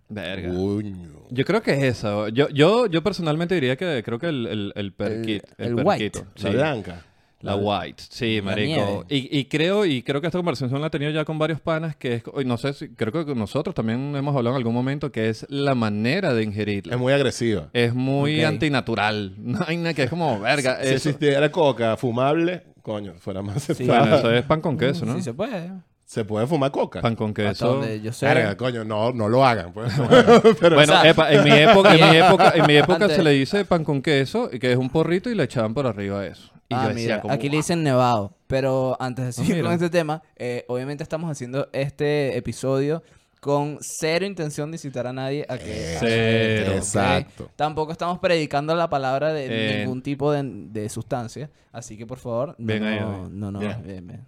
Verga. 0.10 0.50
Coño. 0.50 1.10
Yo 1.32 1.46
creo 1.46 1.62
que 1.62 1.72
es 1.74 1.84
eso. 1.84 2.28
Yo, 2.30 2.48
yo, 2.50 2.86
yo 2.88 3.02
personalmente 3.04 3.56
diría 3.56 3.76
que 3.76 4.04
creo 4.06 4.20
que 4.20 4.28
el, 4.28 4.46
el, 4.48 4.74
el 4.76 4.94
perquit. 4.94 5.44
El- 5.58 5.66
El, 5.74 5.80
el 5.80 5.86
perquito. 5.86 6.20
white. 6.20 6.44
La 6.44 6.50
blanca. 6.52 7.02
La 7.42 7.56
white, 7.58 8.02
sí, 8.10 8.38
La 8.38 8.44
marico. 8.44 9.06
Y, 9.08 9.38
y 9.40 9.46
creo, 9.46 9.86
y 9.86 10.02
creo 10.02 10.20
que 10.20 10.26
esta 10.28 10.40
conversación 10.40 10.82
la 10.82 10.88
he 10.88 10.90
tenido 10.90 11.12
ya 11.12 11.26
con 11.26 11.38
varios 11.38 11.60
panas, 11.60 11.96
que 11.96 12.16
es, 12.16 12.24
no 12.44 12.58
sé 12.58 12.74
si, 12.74 12.90
creo 12.90 13.24
que 13.24 13.36
nosotros 13.36 13.76
también 13.76 14.16
hemos 14.16 14.36
hablado 14.36 14.56
en 14.56 14.60
algún 14.62 14.74
momento, 14.74 15.12
que 15.12 15.30
es 15.30 15.46
la 15.50 15.76
manera 15.76 16.34
de 16.34 16.42
ingerirla. 16.44 16.96
Es 16.96 17.00
muy 17.00 17.14
agresiva. 17.14 17.70
Es 17.74 17.94
muy 17.94 18.44
antinatural. 18.44 19.36
No 19.38 19.60
hay 19.68 19.78
nada 19.78 19.94
que 19.94 20.04
es 20.04 20.10
como, 20.10 20.40
verga. 20.40 20.78
Si 20.82 20.88
eso- 20.88 20.96
existiera 20.96 21.52
coca 21.52 21.98
fumable, 21.98 22.64
coño, 22.82 23.14
fuera 23.20 23.44
más 23.44 23.62
Sí. 23.64 23.86
Bueno, 23.86 24.16
eso 24.16 24.32
es 24.32 24.44
pan 24.46 24.62
con 24.62 24.76
queso, 24.76 25.06
¿no? 25.06 25.16
Sí 25.16 25.22
se 25.22 25.34
puede. 25.34 25.72
Se 26.06 26.24
puede 26.24 26.46
fumar 26.46 26.70
coca. 26.72 27.02
Pan 27.02 27.16
con 27.16 27.30
Hasta 27.32 27.44
queso. 27.50 27.68
donde 27.68 28.00
yo 28.00 28.14
sé. 28.14 28.28
Verga, 28.28 28.56
coño, 28.56 28.84
no, 28.86 29.12
no 29.12 29.28
lo 29.28 29.44
hagan, 29.44 29.74
pues. 29.74 29.92
Pero, 30.60 30.76
Bueno, 30.76 31.04
epa, 31.04 31.32
en 31.34 31.44
mi 31.44 31.52
época, 31.52 31.96
en 31.96 32.10
mi 32.12 32.18
época, 32.26 32.54
en 32.56 32.66
mi 32.68 32.76
época 32.78 33.06
Antes- 33.06 33.16
se 33.18 33.24
le 33.24 33.32
dice 33.32 33.66
pan 33.66 33.84
con 33.84 34.02
queso, 34.04 34.50
y 34.54 34.60
que 34.60 34.72
es 34.72 34.78
un 34.78 34.90
porrito 34.90 35.30
y 35.30 35.36
le 35.36 35.44
echaban 35.44 35.74
por 35.74 35.88
arriba 35.88 36.26
eso. 36.26 36.52
Y 36.70 36.74
ah, 36.76 36.84
yo 36.84 36.90
decía 36.90 37.04
mira, 37.04 37.22
como, 37.22 37.34
aquí 37.34 37.50
le 37.50 37.58
dicen 37.58 37.84
nevado. 37.84 38.36
Pero 38.48 38.96
antes 39.00 39.26
de 39.26 39.32
seguir 39.34 39.56
mira. 39.56 39.66
con 39.66 39.74
este 39.74 39.90
tema, 39.90 40.22
eh, 40.36 40.64
obviamente 40.68 41.02
estamos 41.04 41.30
haciendo 41.32 41.68
este 41.74 42.38
episodio 42.38 43.02
con 43.40 43.78
cero 43.82 44.26
intención 44.26 44.72
de 44.72 44.76
incitar 44.76 45.06
a 45.06 45.14
nadie 45.14 45.46
a 45.48 45.58
que... 45.60 45.66
Eh, 45.68 45.98
Cero. 46.00 46.72
¿ok? 46.72 46.78
Exacto. 46.78 47.52
Tampoco 47.56 47.92
estamos 47.92 48.18
predicando 48.18 48.76
la 48.76 48.90
palabra 48.90 49.34
de 49.34 49.46
Eh, 49.46 49.78
ningún 49.80 50.02
tipo 50.02 50.32
de, 50.32 50.42
de 50.44 50.90
sustancia. 50.90 51.52
Así 51.76 51.98
que, 51.98 52.06
por 52.06 52.18
favor, 52.20 52.56
no, 52.58 52.66
Bien 52.66 52.84
ahí, 52.86 53.00
no, 53.02 53.08
ahí. 53.10 53.30
no, 53.32 53.52
no, 53.52 53.60
Bien. 53.60 53.84
bien, 53.84 54.08
bien. 54.08 54.22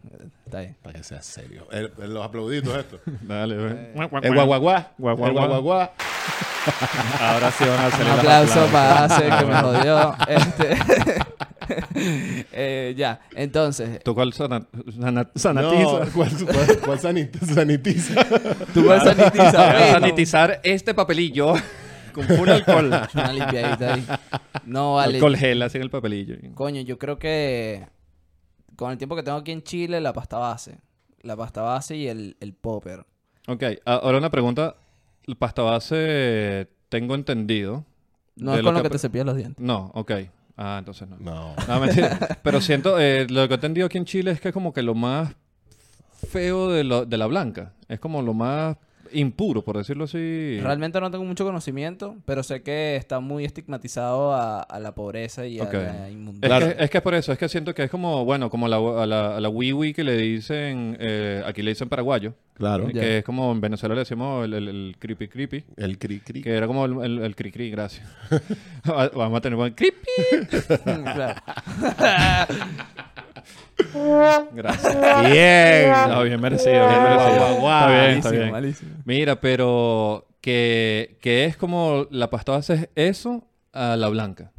Está 0.45 0.59
bien. 0.59 0.75
Para 0.83 0.97
que 0.97 1.03
sea 1.03 1.21
serio. 1.21 1.65
El- 1.71 1.94
el- 2.01 2.13
los 2.13 2.25
aplauditos 2.25 2.75
esto. 2.77 2.99
Dale, 3.21 3.55
ve. 3.55 3.94
El 4.23 4.33
guaguaguá. 4.33 4.91
Guaguaguá. 4.97 5.27
El 5.29 5.33
guaguaguá. 5.33 5.91
Ahora 7.21 7.49
sí 7.51 7.63
van 7.63 7.79
a 7.79 7.85
hacer 7.88 8.05
Un 8.05 8.11
aplauso 8.11 8.65
para 8.67 9.03
hacer 9.05 9.29
que 9.38 9.45
me 9.45 9.55
jodió. 9.61 10.15
Este, 10.27 10.77
eh, 12.51 12.94
ya, 12.97 13.21
entonces, 13.35 14.03
¿Tú 14.03 14.13
cuál 14.13 14.33
sana- 14.33 14.65
sana- 14.99 15.23
No, 15.23 15.29
sanatiza? 15.39 16.11
¿cuál, 16.13 16.29
cuál, 16.45 16.79
cuál 16.85 16.99
sanit- 16.99 17.39
sanitiza? 17.53 18.25
tú 18.73 18.85
vas 18.85 19.05
a 19.07 19.15
sanitizar. 19.15 19.53
Voy 19.53 19.83
a 19.83 19.85
bueno. 19.85 19.99
sanitizar 19.99 20.59
este 20.63 20.94
papelillo 20.94 21.53
con 22.18 22.25
full 22.38 22.50
alcohol. 22.50 22.86
Una 23.14 23.34
limpiadita 23.34 23.94
ahí. 23.94 24.06
No, 24.66 24.96
vale. 24.96 25.16
Alcohol 25.16 25.36
gel 25.38 25.62
así 25.62 25.78
en 25.78 25.84
el 25.84 25.90
papelillo. 25.90 26.36
Coño, 26.56 26.81
yo 26.81 26.98
creo 27.00 27.18
que 27.18 27.88
con 28.75 28.92
el 28.92 28.98
tiempo 28.98 29.16
que 29.16 29.24
tengo 29.24 29.38
aquí 29.38 29.52
en 29.52 29.64
Chile, 29.64 30.02
la 30.02 30.14
pasta 30.14 30.38
base. 30.38 30.80
La 31.22 31.36
pasta 31.36 31.62
base 31.62 31.96
y 31.96 32.08
el, 32.08 32.36
el 32.40 32.54
popper. 32.54 33.06
Ok, 33.48 33.64
ahora 33.86 34.18
una 34.18 34.30
pregunta. 34.30 34.75
La 35.25 35.36
pasta 35.36 35.62
base, 35.62 36.69
tengo 36.90 37.16
entendido. 37.16 37.86
No 38.36 38.54
es 38.56 38.62
con 38.62 38.74
lo 38.75 38.81
que, 38.81 38.90
que 38.90 38.94
te 38.94 39.00
cepillas 39.00 39.25
los 39.25 39.36
dientes. 39.36 39.64
No, 39.66 39.92
ok. 39.96 40.12
Ah, 40.58 40.78
entonces 40.80 41.08
no. 41.08 41.18
No. 41.19 41.56
No, 41.68 41.80
mentira. 41.80 42.18
Pero 42.44 42.62
siento, 42.62 43.00
eh, 43.00 43.25
lo 43.30 43.48
que 43.48 43.54
he 43.54 43.56
entendido 43.56 43.88
aquí 43.88 43.98
en 43.98 44.06
Chile 44.06 44.31
es 44.31 44.42
que 44.42 44.52
como 44.54 44.74
que 44.74 44.81
lo 44.84 44.96
más 44.96 45.36
feo 46.30 46.69
de, 46.72 46.84
lo- 46.84 47.06
de 47.06 47.18
la 47.18 47.25
blanca. 47.28 47.74
Es 47.88 48.00
como 48.00 48.22
lo 48.22 48.34
más 48.34 48.78
impuro, 49.13 49.63
por 49.63 49.77
decirlo 49.77 50.06
así. 50.06 50.59
Realmente 50.62 51.00
no 51.01 51.09
tengo 51.12 51.24
mucho 51.25 51.45
conocimiento, 51.45 52.15
pero 52.25 52.44
sé 52.44 52.62
que 52.63 52.95
está 52.95 53.19
muy 53.19 53.45
estigmatizado 53.45 54.33
a, 54.33 54.62
a 54.62 54.80
la 54.80 54.94
pobreza 54.95 55.45
y 55.45 55.59
a 55.59 55.65
la 55.65 56.07
Es, 56.07 56.13
inmundicia. 56.13 56.48
Claro. 56.48 56.75
que, 56.75 56.83
es 56.83 56.89
que 56.89 56.98
es 56.98 57.04
por 57.04 57.13
eso, 57.15 57.31
es 57.31 57.38
que 57.38 57.50
siento 57.50 57.74
que 57.74 57.83
es 57.83 57.89
como, 57.92 58.25
bueno, 58.25 58.50
como 58.50 58.68
la, 58.68 58.77
a 58.77 59.06
la, 59.06 59.38
a 59.38 59.42
la 59.42 59.50
wiwi 59.50 59.94
que 59.94 60.04
le 60.04 60.18
dicen, 60.18 60.97
eh, 60.99 61.44
aquí 61.45 61.61
le 61.61 61.71
dicen 61.71 61.90
paraguayo, 61.90 62.33
Claro. 62.54 62.87
Que 62.87 63.19
es 63.19 63.23
como 63.23 63.52
en 63.52 63.61
Venezuela 63.61 63.94
le 63.94 63.99
decimos 63.99 64.44
el, 64.45 64.54
el, 64.56 64.68
el 64.68 64.95
creepy 64.97 65.28
creepy, 65.28 65.64
El 65.76 65.99
cri 65.99 66.19
cri. 66.21 66.42
que 66.42 66.49
era 66.56 66.66
como 66.66 66.85
el, 66.85 66.94
el, 67.04 67.19
el 67.19 67.35
cri 67.35 67.52
cri, 67.52 67.69
gracias. 67.69 68.07
Va- 68.90 69.09
Vamos 69.09 69.37
a 69.37 69.42
tener 69.42 69.57
buen 69.57 69.73
creepy. 69.76 69.97
Claro. 70.83 71.35
Gracias. 74.54 75.31
Bien. 75.31 75.92
No, 76.10 76.24
bien 76.24 76.40
merecido, 76.42 76.88
bien 76.88 77.04
merecido. 77.04 77.48
Está 77.57 77.88
bien, 77.88 78.02
está 78.18 78.30
Malísimo, 78.30 78.31
bien. 78.31 78.52
malísimo. 78.52 78.92
Mira, 79.06 79.40
pero 79.42 80.26
que, 80.42 81.18
que 81.22 81.46
es 81.46 81.57
como 81.57 82.07
la 82.12 82.30
pasta 82.30 82.54
base 82.54 82.74
es 82.74 82.90
eso 82.96 83.44
a 83.74 83.96
la 83.96 84.07
blanca. 84.10 84.52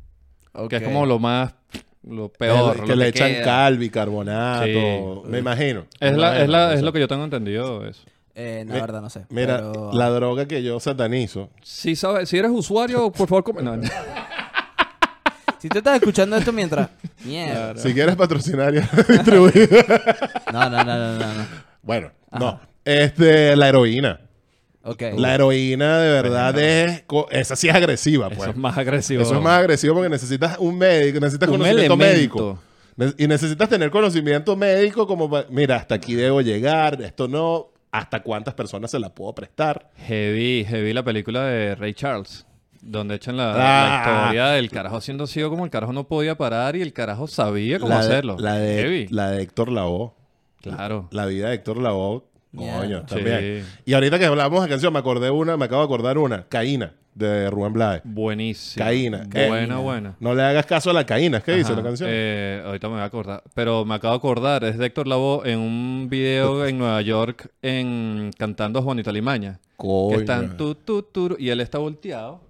Que 0.68 0.76
es 0.76 0.82
como 0.82 1.06
lo 1.06 1.18
más, 1.18 1.54
lo 2.02 2.30
peor. 2.32 2.74
El- 2.76 2.80
lo 2.82 2.86
que 2.86 2.96
le 2.96 3.08
echan 3.08 3.30
queda. 3.30 3.44
cal, 3.44 3.78
bicarbonato. 3.78 4.64
Sí. 5.24 5.30
Me 5.30 5.38
imagino. 5.38 5.86
Es, 6.00 6.12
Me 6.12 6.18
la, 6.18 6.26
imagino, 6.28 6.42
es, 6.44 6.48
la, 6.50 6.74
es 6.74 6.82
lo 6.82 6.92
que 6.92 7.00
yo 7.00 7.08
tengo 7.08 7.24
entendido 7.24 7.86
eso. 7.86 8.02
Eh, 8.34 8.64
no, 8.66 8.74
la 8.74 8.80
verdad 8.80 9.00
no 9.02 9.10
sé. 9.10 9.24
Mira, 9.30 9.56
pero- 9.58 9.90
la 9.92 10.10
droga 10.10 10.46
que 10.46 10.62
yo 10.62 10.78
satanizo. 10.80 11.50
Si, 11.62 11.96
sabes, 11.96 12.28
si 12.28 12.38
eres 12.38 12.50
usuario, 12.52 13.10
por 13.12 13.28
favor, 13.28 13.62
no, 13.62 13.76
no. 13.76 13.82
Si 15.60 15.68
tú 15.68 15.78
estás 15.78 15.96
escuchando 15.96 16.36
esto 16.36 16.52
mientras... 16.52 16.88
Mierda. 17.24 17.76
Si 17.76 17.92
quieres 17.92 18.16
patrocinar 18.16 18.74
y 18.74 18.78
distribuir. 19.12 19.68
No, 20.52 20.70
no, 20.70 20.84
no, 20.84 20.84
no, 20.84 21.12
no. 21.18 21.34
no. 21.34 21.46
bueno, 21.82 22.12
no. 22.32 22.60
Este, 22.84 23.56
la 23.56 23.68
heroína. 23.68 24.20
Ok. 24.82 25.02
La 25.16 25.34
heroína 25.34 25.98
de 25.98 26.12
verdad 26.12 26.58
es. 26.58 27.04
Esa 27.30 27.56
sí 27.56 27.68
es 27.68 27.74
agresiva, 27.74 28.28
pues. 28.28 28.40
Eso 28.40 28.50
es 28.50 28.56
más 28.56 28.78
agresivo. 28.78 29.22
Eso 29.22 29.34
es 29.34 29.42
más 29.42 29.58
agresivo 29.58 29.94
porque 29.94 30.08
necesitas 30.08 30.56
un 30.58 30.78
médico, 30.78 31.20
necesitas 31.20 31.48
Un 31.48 31.56
conocimiento 31.58 31.94
elemento. 31.94 31.96
médico. 32.16 32.58
Y 33.16 33.28
necesitas 33.28 33.68
tener 33.68 33.90
conocimiento 33.90 34.56
médico 34.56 35.06
como, 35.06 35.30
mira, 35.50 35.76
hasta 35.76 35.94
aquí 35.96 36.14
debo 36.14 36.40
llegar, 36.40 37.00
esto 37.00 37.28
no, 37.28 37.68
hasta 37.92 38.22
cuántas 38.22 38.54
personas 38.54 38.90
se 38.90 38.98
la 38.98 39.14
puedo 39.14 39.34
prestar. 39.34 39.90
Heavy, 39.98 40.64
heavy 40.64 40.92
la 40.92 41.04
película 41.04 41.44
de 41.44 41.74
Ray 41.76 41.94
Charles. 41.94 42.44
Donde 42.80 43.16
echan 43.16 43.36
la, 43.36 43.52
Ah. 43.54 43.88
la 43.88 44.22
historia 44.24 44.46
del 44.48 44.70
carajo 44.70 45.00
siendo 45.00 45.26
ciego 45.26 45.50
como 45.50 45.64
el 45.64 45.70
carajo 45.70 45.92
no 45.92 46.04
podía 46.08 46.36
parar 46.38 46.76
y 46.76 46.82
el 46.82 46.92
carajo 46.92 47.26
sabía 47.26 47.78
cómo 47.78 47.90
la 47.90 48.00
de- 48.00 48.06
hacerlo. 48.06 48.36
La 48.38 48.54
de, 48.54 48.74
Heavy. 48.82 49.06
la 49.10 49.30
de 49.30 49.42
Héctor 49.42 49.70
Lavoe. 49.70 50.12
Claro. 50.62 51.08
La 51.10 51.26
vida 51.26 51.48
de 51.48 51.54
Héctor 51.56 51.78
Lavoe 51.80 52.22
Coño, 52.56 53.04
también. 53.04 53.64
Sí. 53.64 53.80
Y 53.84 53.94
ahorita 53.94 54.18
que 54.18 54.24
hablamos 54.24 54.62
de 54.62 54.68
canción, 54.70 54.92
me 54.92 54.98
acordé 54.98 55.30
una, 55.30 55.56
me 55.56 55.66
acabo 55.66 55.82
de 55.82 55.84
acordar 55.84 56.16
una, 56.18 56.46
Caína, 56.48 56.94
de 57.14 57.50
Rubén 57.50 57.72
Blades. 57.74 58.00
Buenísimo. 58.04 58.84
Caína. 58.84 59.26
Buena, 59.30 59.78
Eh, 59.78 59.82
buena. 59.82 60.16
No 60.18 60.34
le 60.34 60.42
hagas 60.42 60.64
caso 60.64 60.90
a 60.90 60.92
la 60.94 61.04
Caína, 61.04 61.40
¿qué 61.40 61.52
dice 61.56 61.76
la 61.76 61.82
canción? 61.82 62.08
Eh, 62.10 62.62
ahorita 62.64 62.88
me 62.88 62.94
voy 62.94 63.02
a 63.02 63.04
acordar. 63.04 63.42
Pero 63.54 63.84
me 63.84 63.94
acabo 63.96 64.14
de 64.14 64.18
acordar, 64.18 64.64
es 64.64 64.78
de 64.78 64.86
Héctor 64.86 65.06
Lavoe 65.08 65.50
en 65.52 65.58
un 65.58 66.06
video 66.08 66.64
en 66.66 66.78
Nueva 66.78 67.02
York 67.02 67.50
en 67.60 68.30
cantando 68.38 68.80
Juanita 68.82 69.12
Limaña. 69.12 69.60
Coño. 69.76 70.16
Que 70.16 70.22
están 70.22 70.56
tu, 70.56 70.74
tu, 70.74 71.02
tu, 71.02 71.36
y 71.38 71.50
él 71.50 71.60
está 71.60 71.78
volteado. 71.78 72.40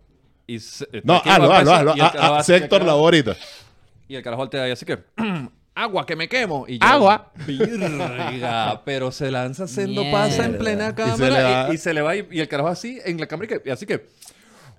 Y 0.49 0.59
se- 0.59 0.85
está 0.91 1.01
No, 1.05 1.23
hazlo, 1.25 1.53
hazlo, 1.53 1.73
hazlo. 1.73 1.95
Ah, 2.01 2.39
ah, 2.39 2.43
Sector 2.43 2.83
Laborita. 2.83 3.37
Y 4.09 4.17
el 4.17 4.23
carajo 4.23 4.41
voltea 4.43 4.67
y 4.67 4.73
así 4.73 4.85
que... 4.85 4.99
Agua, 5.77 6.05
que 6.05 6.17
me 6.17 6.29
quemo. 6.29 6.65
Y 6.67 6.79
yo, 6.81 6.85
Agua. 6.87 7.31
Virga, 7.47 8.83
pero 8.85 9.13
se 9.13 9.31
lanza 9.31 9.65
haciendo 9.65 10.03
Mierda. 10.03 10.25
pasa 10.25 10.45
en 10.47 10.59
plena 10.59 10.89
Y 10.89 10.93
cámara 10.95 11.17
se 11.17 11.31
le 11.31 11.43
va- 11.43 11.69
y, 11.71 11.75
y 11.75 11.79
se 11.79 11.95
le 11.95 12.01
va 12.03 12.17
y, 12.17 12.27
y 12.33 12.41
el 12.41 12.49
carajo 12.49 12.69
así 12.69 12.99
en 13.05 13.21
la 13.21 13.27
cámara 13.27 13.45
y, 13.45 13.59
que- 13.59 13.69
y 13.69 13.71
así 13.73 13.87
que... 13.87 14.07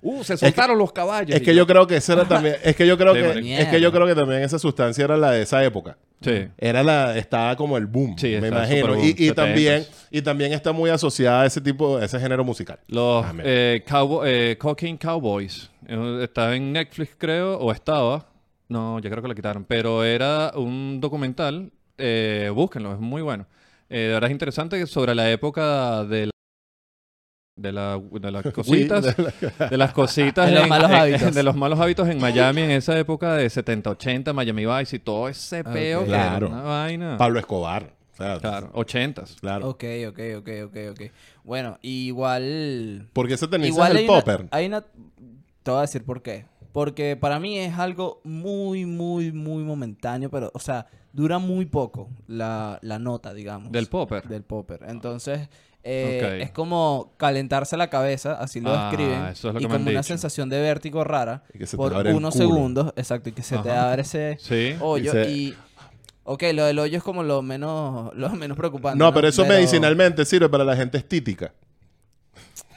Uh, 0.02 0.24
se 0.24 0.36
soltaron 0.36 0.78
los 0.78 0.92
caballos. 0.92 1.36
Es 1.36 1.42
que 1.42 1.54
yo 1.54 1.66
creo 1.66 1.86
que 1.86 1.96
esa 1.96 2.14
era 2.14 2.26
también, 2.26 2.56
es 2.64 2.74
que 2.74 2.86
yo 2.86 2.96
creo 2.96 3.12
que, 3.12 3.60
es 3.60 3.68
que 3.68 3.80
yo 3.82 3.92
creo 3.92 4.06
que 4.06 4.14
también 4.14 4.42
esa 4.42 4.58
sustancia 4.58 5.04
era 5.04 5.16
la 5.18 5.30
de 5.32 5.42
esa 5.42 5.62
época. 5.62 5.98
Sí. 6.20 6.48
Era 6.58 6.82
la, 6.82 7.16
estaba 7.16 7.56
como 7.56 7.76
el 7.78 7.86
boom, 7.86 8.16
Sí, 8.18 8.36
me 8.40 8.48
imagino. 8.48 8.88
boom, 8.88 9.00
Y, 9.04 9.08
y 9.10 9.28
70s. 9.30 9.34
también, 9.34 9.86
y 10.10 10.22
también 10.22 10.52
está 10.52 10.72
muy 10.72 10.90
asociada 10.90 11.42
a 11.42 11.46
ese 11.46 11.60
tipo, 11.60 11.96
a 11.96 12.04
ese 12.04 12.20
género 12.20 12.44
musical. 12.44 12.78
Los 12.88 13.24
Amén. 13.24 13.44
eh, 13.48 13.84
cowboy- 13.88 14.24
eh, 14.26 14.56
Cocaine 14.58 14.98
Cowboys. 14.98 15.70
Eh, 15.86 16.20
Está 16.22 16.54
en 16.54 16.72
Netflix, 16.72 17.14
creo, 17.16 17.56
o 17.58 17.72
estaba. 17.72 18.26
No, 18.68 18.98
ya 19.00 19.08
creo 19.10 19.22
que 19.22 19.28
la 19.28 19.34
quitaron. 19.34 19.64
Pero 19.64 20.04
era 20.04 20.52
un 20.54 21.00
documental. 21.00 21.72
eh, 22.02 22.50
búsquenlo, 22.54 22.92
es 22.94 22.98
muy 22.98 23.20
bueno. 23.20 23.46
Eh, 23.90 23.98
de 23.98 24.08
verdad 24.14 24.30
es 24.30 24.32
interesante 24.32 24.86
sobre 24.86 25.14
la 25.14 25.30
época 25.30 26.04
de 26.04 26.26
la- 26.26 26.30
de, 27.60 27.72
la- 27.72 28.00
de 28.10 28.30
las 28.30 28.42
cositas, 28.54 29.16
de 29.70 29.76
las 29.76 29.92
cositas, 29.92 30.46
De 30.48 30.54
los 30.54 30.62
en- 30.64 30.68
malos 30.68 30.90
en- 30.90 30.96
hábitos. 30.96 31.34
de 31.34 31.42
los 31.42 31.56
malos 31.56 31.80
hábitos 31.80 32.08
en 32.08 32.20
Miami 32.20 32.62
en 32.62 32.70
esa 32.72 32.98
época 32.98 33.34
de 33.34 33.48
70, 33.50 33.90
80, 33.90 34.32
Miami 34.32 34.66
Vice 34.66 34.96
y 34.96 34.98
todo 34.98 35.28
ese 35.28 35.62
peo 35.64 36.04
que 36.04 36.10
era 36.10 36.28
Claro. 36.30 36.48
una 36.48 36.62
vaina. 36.62 37.16
Pablo 37.16 37.38
Escobar. 37.38 37.92
O 38.12 38.16
sea, 38.22 38.38
Claro, 38.38 38.70
80s. 38.74 39.40
claro. 39.40 39.68
Ok, 39.70 39.84
ok, 40.08 40.18
ok, 40.38 40.48
ok, 40.66 40.76
ok. 40.90 41.00
Bueno, 41.42 41.78
igual... 41.80 43.08
Porque 43.14 43.34
ese 43.34 43.48
tenis 43.48 43.68
Igual 43.68 43.92
es 43.92 43.98
hay 43.98 44.04
el 44.04 44.10
una- 44.10 44.20
popper. 44.20 44.46
hay 44.50 44.66
una... 44.66 44.82
Te 45.62 45.70
voy 45.70 45.78
a 45.78 45.80
decir 45.82 46.04
por 46.04 46.22
qué. 46.22 46.44
Porque 46.72 47.16
para 47.16 47.40
mí 47.40 47.58
es 47.58 47.78
algo 47.78 48.20
muy, 48.24 48.86
muy, 48.86 49.32
muy 49.32 49.64
momentáneo, 49.64 50.30
pero, 50.30 50.50
o 50.54 50.58
sea, 50.60 50.86
dura 51.12 51.38
muy 51.38 51.66
poco 51.66 52.08
la, 52.28 52.78
la 52.82 52.98
nota, 52.98 53.34
digamos. 53.34 53.72
Del 53.72 53.86
popper. 53.88 54.28
Del 54.28 54.44
popper. 54.44 54.80
Entonces, 54.86 55.48
eh, 55.82 56.38
es 56.42 56.50
como 56.52 57.12
calentarse 57.16 57.76
la 57.76 57.90
cabeza, 57.90 58.34
así 58.34 58.60
lo 58.60 58.70
Ah, 58.72 58.88
describen. 58.88 59.24
eso 59.26 59.48
es 59.48 59.54
lo 59.54 59.60
y 59.60 59.62
que 59.62 59.68
me 59.68 59.74
como 59.74 59.74
han 59.76 59.82
una 59.82 59.90
dicho. 59.92 60.02
sensación 60.04 60.48
de 60.48 60.60
vértigo 60.60 61.02
rara 61.02 61.42
Y 61.52 61.58
que 61.58 61.66
se 61.66 61.72
te 61.72 61.76
por 61.78 61.92
unos 61.92 62.34
culo. 62.34 62.46
segundos. 62.46 62.92
Exacto, 62.96 63.30
y 63.30 63.32
que 63.32 63.42
se 63.42 63.58
te 63.58 63.70
abre 63.72 64.02
ese 64.02 64.36
Sí. 64.38 64.76
hoyo. 64.80 65.10
Y 65.10 65.24
se- 65.24 65.30
Y, 65.32 65.54
ok, 66.24 66.42
lo 66.54 66.66
del 66.66 66.78
hoyo 66.78 66.98
es 66.98 67.02
como 67.02 67.24
lo 67.24 67.42
menos, 67.42 68.14
lo 68.14 68.28
menos 68.30 68.56
preocupante. 68.56 68.98
No, 68.98 69.12
pero 69.12 69.26
eso 69.26 69.42
Pero- 69.42 69.54
medicinalmente 69.54 70.24
sirve 70.24 70.48
para 70.48 70.64
la 70.64 70.76
gente 70.76 70.98
estítica. 70.98 71.52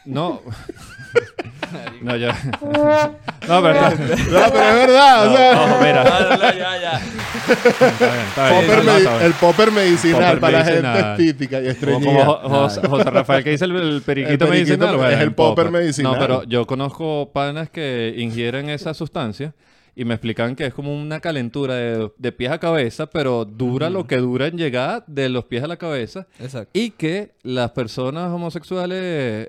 No. 0.06 0.42
no, 2.02 2.16
ya. 2.18 2.34
no, 2.62 3.62
pero 3.62 3.62
No, 3.62 3.62
pero 3.62 3.80
es 3.90 4.76
verdad. 4.76 5.28
o 5.28 5.36
sea, 5.36 5.62
Ojo, 5.64 5.84
mira. 5.84 6.04
No, 6.30 6.38
no, 6.38 6.54
ya, 6.54 6.82
ya. 6.82 7.02
Está 7.50 8.12
bien, 8.14 8.26
está 8.28 8.50
bien. 8.50 8.62
popper 8.62 8.78
No, 8.78 8.84
no, 8.84 8.92
medi- 8.92 8.98
está 9.00 9.12
bien. 9.18 9.26
el 9.26 9.34
popper 9.34 9.72
medicinal 9.72 10.22
Popper 10.24 10.40
para 10.40 10.58
la 10.60 10.64
medicinal. 10.66 10.96
gente 10.98 11.12
estítica 11.24 11.58
y 11.58 11.62
Como, 11.62 11.72
estreñida. 11.72 12.26
como 12.26 12.26
Jo- 12.26 12.50
José, 12.50 12.88
José 12.88 13.10
Rafael 13.10 13.44
que 13.44 13.50
dice 13.52 13.66
el, 13.66 13.76
el 13.76 14.02
periquito 14.02 14.46
El 14.46 14.50
periquito 14.52 14.88
medicinal. 14.88 15.14
es 15.14 15.20
el 15.20 15.34
popper 15.34 15.72
medicinal. 15.72 16.14
No, 16.14 16.20
pero 16.20 16.44
yo 16.44 16.66
conozco 16.68 17.30
panas 17.34 17.70
que 17.70 18.14
ingieren 18.18 18.70
esa 18.70 18.94
sustancia 18.94 19.54
y 19.96 20.06
me 20.06 20.16
explican 20.16 20.56
que 20.56 20.66
es 20.66 20.74
como 20.74 20.94
una 20.94 21.20
calentura 21.20 21.76
de, 21.76 22.12
de 22.18 22.32
pies 22.32 22.52
a 22.52 22.60
cabeza, 22.60 23.08
pero 23.08 23.46
dura 23.46 23.90
lo 23.90 24.08
que 24.08 24.18
dura 24.18 24.48
en 24.48 24.58
llegar 24.58 25.04
de 25.08 25.30
los 25.30 25.46
pies 25.46 25.64
a 25.64 25.68
la 25.68 25.78
cabeza. 25.78 26.28
Exacto. 26.40 26.72
Y 26.74 26.92
que 26.92 27.32
las 27.44 27.72
personas 27.72 28.32
homosexuales, 28.32 29.00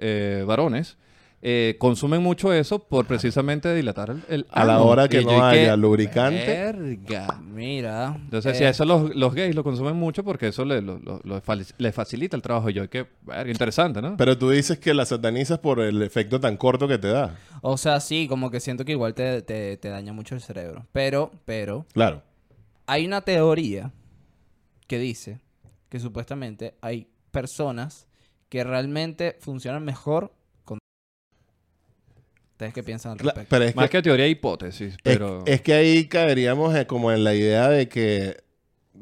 eh, 0.00 0.44
varones, 0.46 0.98
eh, 1.46 1.76
consumen 1.78 2.22
mucho 2.22 2.54
eso 2.54 2.78
por 2.78 3.04
precisamente 3.06 3.74
dilatar 3.74 4.08
el, 4.10 4.24
el 4.28 4.46
A 4.50 4.64
la 4.64 4.80
hora 4.80 5.08
que 5.08 5.20
Y 5.20 5.24
no 5.26 5.44
haya 5.44 5.76
lubricante. 5.76 6.46
Verga. 6.46 7.38
Mira. 7.42 8.14
Entonces, 8.16 8.54
eh, 8.54 8.58
si 8.60 8.64
a 8.64 8.70
eso 8.70 8.86
los, 8.86 9.14
los 9.14 9.34
gays 9.34 9.54
lo 9.54 9.62
consumen 9.62 9.94
mucho 9.94 10.24
porque 10.24 10.48
eso 10.48 10.64
le, 10.64 10.80
lo- 10.80 10.98
lo- 11.00 11.20
lo 11.22 11.42
fali- 11.42 11.70
le 11.76 11.92
facilita 11.92 12.34
el 12.34 12.40
trabajo. 12.42 12.70
Yo, 12.70 12.88
qué 12.88 13.06
verga, 13.22 13.50
interesante, 13.50 14.00
¿no? 14.00 14.16
Pero 14.16 14.38
tú 14.38 14.48
dices 14.48 14.78
que 14.78 14.94
la 14.94 15.04
satanizas 15.04 15.58
por 15.58 15.80
el 15.80 16.00
efecto 16.02 16.40
tan 16.40 16.56
corto 16.56 16.88
que 16.88 16.96
te 16.96 17.08
da. 17.08 17.36
O 17.60 17.76
sea, 17.76 18.00
sí, 18.00 18.26
como 18.26 18.50
que 18.50 18.58
siento 18.60 18.86
que 18.86 18.92
igual 18.92 19.12
te, 19.12 19.42
te, 19.42 19.76
te 19.76 19.88
daña 19.90 20.14
mucho 20.14 20.34
el 20.34 20.40
cerebro. 20.40 20.86
Pero, 20.92 21.30
pero, 21.44 21.84
Claro. 21.92 22.22
hay 22.86 23.04
una 23.06 23.20
teoría 23.20 23.92
que 24.86 24.98
dice 24.98 25.40
que 25.90 26.00
supuestamente 26.00 26.74
hay 26.80 27.08
personas 27.30 28.08
que 28.48 28.64
realmente 28.64 29.36
funcionan 29.40 29.84
mejor. 29.84 30.32
¿Ustedes 32.54 32.72
qué 32.72 32.84
piensan 32.84 33.12
al 33.12 33.18
respecto? 33.18 33.48
pero 33.50 33.64
es 33.64 33.74
Más 33.74 33.90
que, 33.90 33.98
que 33.98 34.02
teoría 34.02 34.28
hipótesis, 34.28 34.92
es, 34.92 34.98
pero... 35.02 35.42
es 35.44 35.60
que 35.60 35.74
ahí 35.74 36.06
caeríamos 36.06 36.72
eh, 36.76 36.86
como 36.86 37.10
en 37.10 37.24
la 37.24 37.34
idea 37.34 37.68
de 37.68 37.88
que 37.88 38.44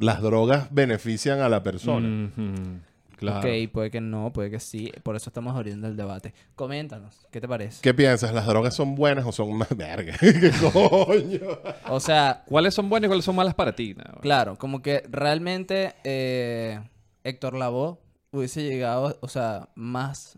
las 0.00 0.22
drogas 0.22 0.68
benefician 0.70 1.40
a 1.40 1.50
la 1.50 1.62
persona. 1.62 2.30
Ujú, 2.34 2.80
Claro. 3.18 3.38
Ok, 3.48 3.70
puede 3.70 3.90
que 3.92 4.00
no, 4.00 4.32
puede 4.32 4.50
que 4.50 4.58
sí. 4.58 4.90
Por 5.04 5.14
eso 5.14 5.30
estamos 5.30 5.54
abriendo 5.54 5.86
el 5.86 5.96
debate. 5.96 6.34
Coméntanos, 6.56 7.24
¿qué 7.30 7.40
te 7.40 7.46
parece? 7.46 7.80
¿Qué 7.80 7.94
piensas? 7.94 8.34
¿Las 8.34 8.46
drogas 8.46 8.74
son 8.74 8.96
buenas 8.96 9.24
o 9.24 9.30
son 9.30 9.52
más 9.58 9.68
verga? 9.76 10.16
¿Qué 10.20 10.50
coño? 10.72 11.58
O 11.88 12.00
sea, 12.00 12.42
¿Cuáles 12.46 12.74
son 12.74 12.88
buenas 12.88 13.06
y 13.06 13.08
cuáles 13.10 13.24
son 13.24 13.36
malas 13.36 13.54
para 13.54 13.76
ti? 13.76 13.94
no? 13.94 14.20
Claro, 14.22 14.56
como 14.58 14.82
que 14.82 15.04
realmente 15.08 15.94
eh, 16.02 16.80
Héctor 17.22 17.54
Lavoe 17.54 17.98
hubiese 18.32 18.64
llegado, 18.64 19.16
o 19.20 19.28
sea, 19.28 19.68
más... 19.76 20.36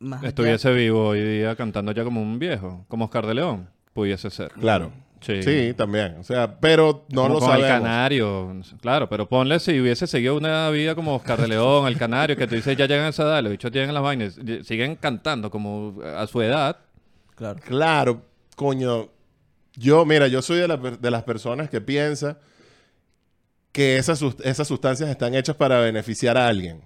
más 0.00 0.20
allá. 0.20 0.28
Estuviese 0.28 0.72
vivo 0.72 1.08
hoy 1.08 1.22
día 1.22 1.56
cantando 1.56 1.92
ya 1.92 2.04
como 2.04 2.20
un 2.22 2.38
viejo, 2.38 2.84
como 2.88 3.06
Oscar 3.06 3.26
de 3.26 3.34
León, 3.34 3.68
pudiese 3.92 4.30
ser. 4.30 4.52
Claro. 4.52 4.92
Sí. 5.20 5.42
Sí, 5.42 5.74
también. 5.76 6.16
O 6.20 6.22
sea, 6.22 6.60
pero 6.60 7.04
no 7.08 7.22
Como 7.22 7.34
lo 7.34 7.40
con 7.40 7.50
el 7.50 7.60
sabemos. 7.62 7.82
canario, 7.82 8.60
claro, 8.80 9.08
pero 9.08 9.28
ponle 9.28 9.58
si 9.58 9.80
hubiese 9.80 10.06
seguido 10.06 10.36
una 10.36 10.70
vida 10.70 10.94
como 10.94 11.16
Oscar 11.16 11.40
de 11.40 11.48
León, 11.48 11.88
el 11.88 11.96
canario, 11.98 12.36
que 12.36 12.46
tú 12.46 12.54
dices 12.54 12.76
ya 12.76 12.86
llegan 12.86 13.06
a 13.06 13.08
esa 13.08 13.24
edad, 13.24 13.42
los 13.42 13.50
bichos 13.50 13.72
llegan 13.72 13.92
las 13.94 14.02
vainas, 14.04 14.38
siguen 14.62 14.94
cantando 14.94 15.50
como 15.50 15.96
a 16.04 16.24
su 16.28 16.40
edad. 16.40 16.76
Claro. 17.34 17.58
Claro, 17.64 18.22
coño. 18.54 19.08
Yo, 19.74 20.04
mira, 20.04 20.28
yo 20.28 20.40
soy 20.42 20.58
de, 20.58 20.68
la 20.68 20.76
de 20.76 21.10
las 21.10 21.24
personas 21.24 21.68
que 21.68 21.80
piensa 21.80 22.38
que 23.72 23.96
esas, 23.96 24.22
esas 24.42 24.66
sustancias 24.68 25.08
están 25.10 25.34
hechas 25.34 25.56
para 25.56 25.80
beneficiar 25.80 26.36
a 26.36 26.48
alguien. 26.48 26.82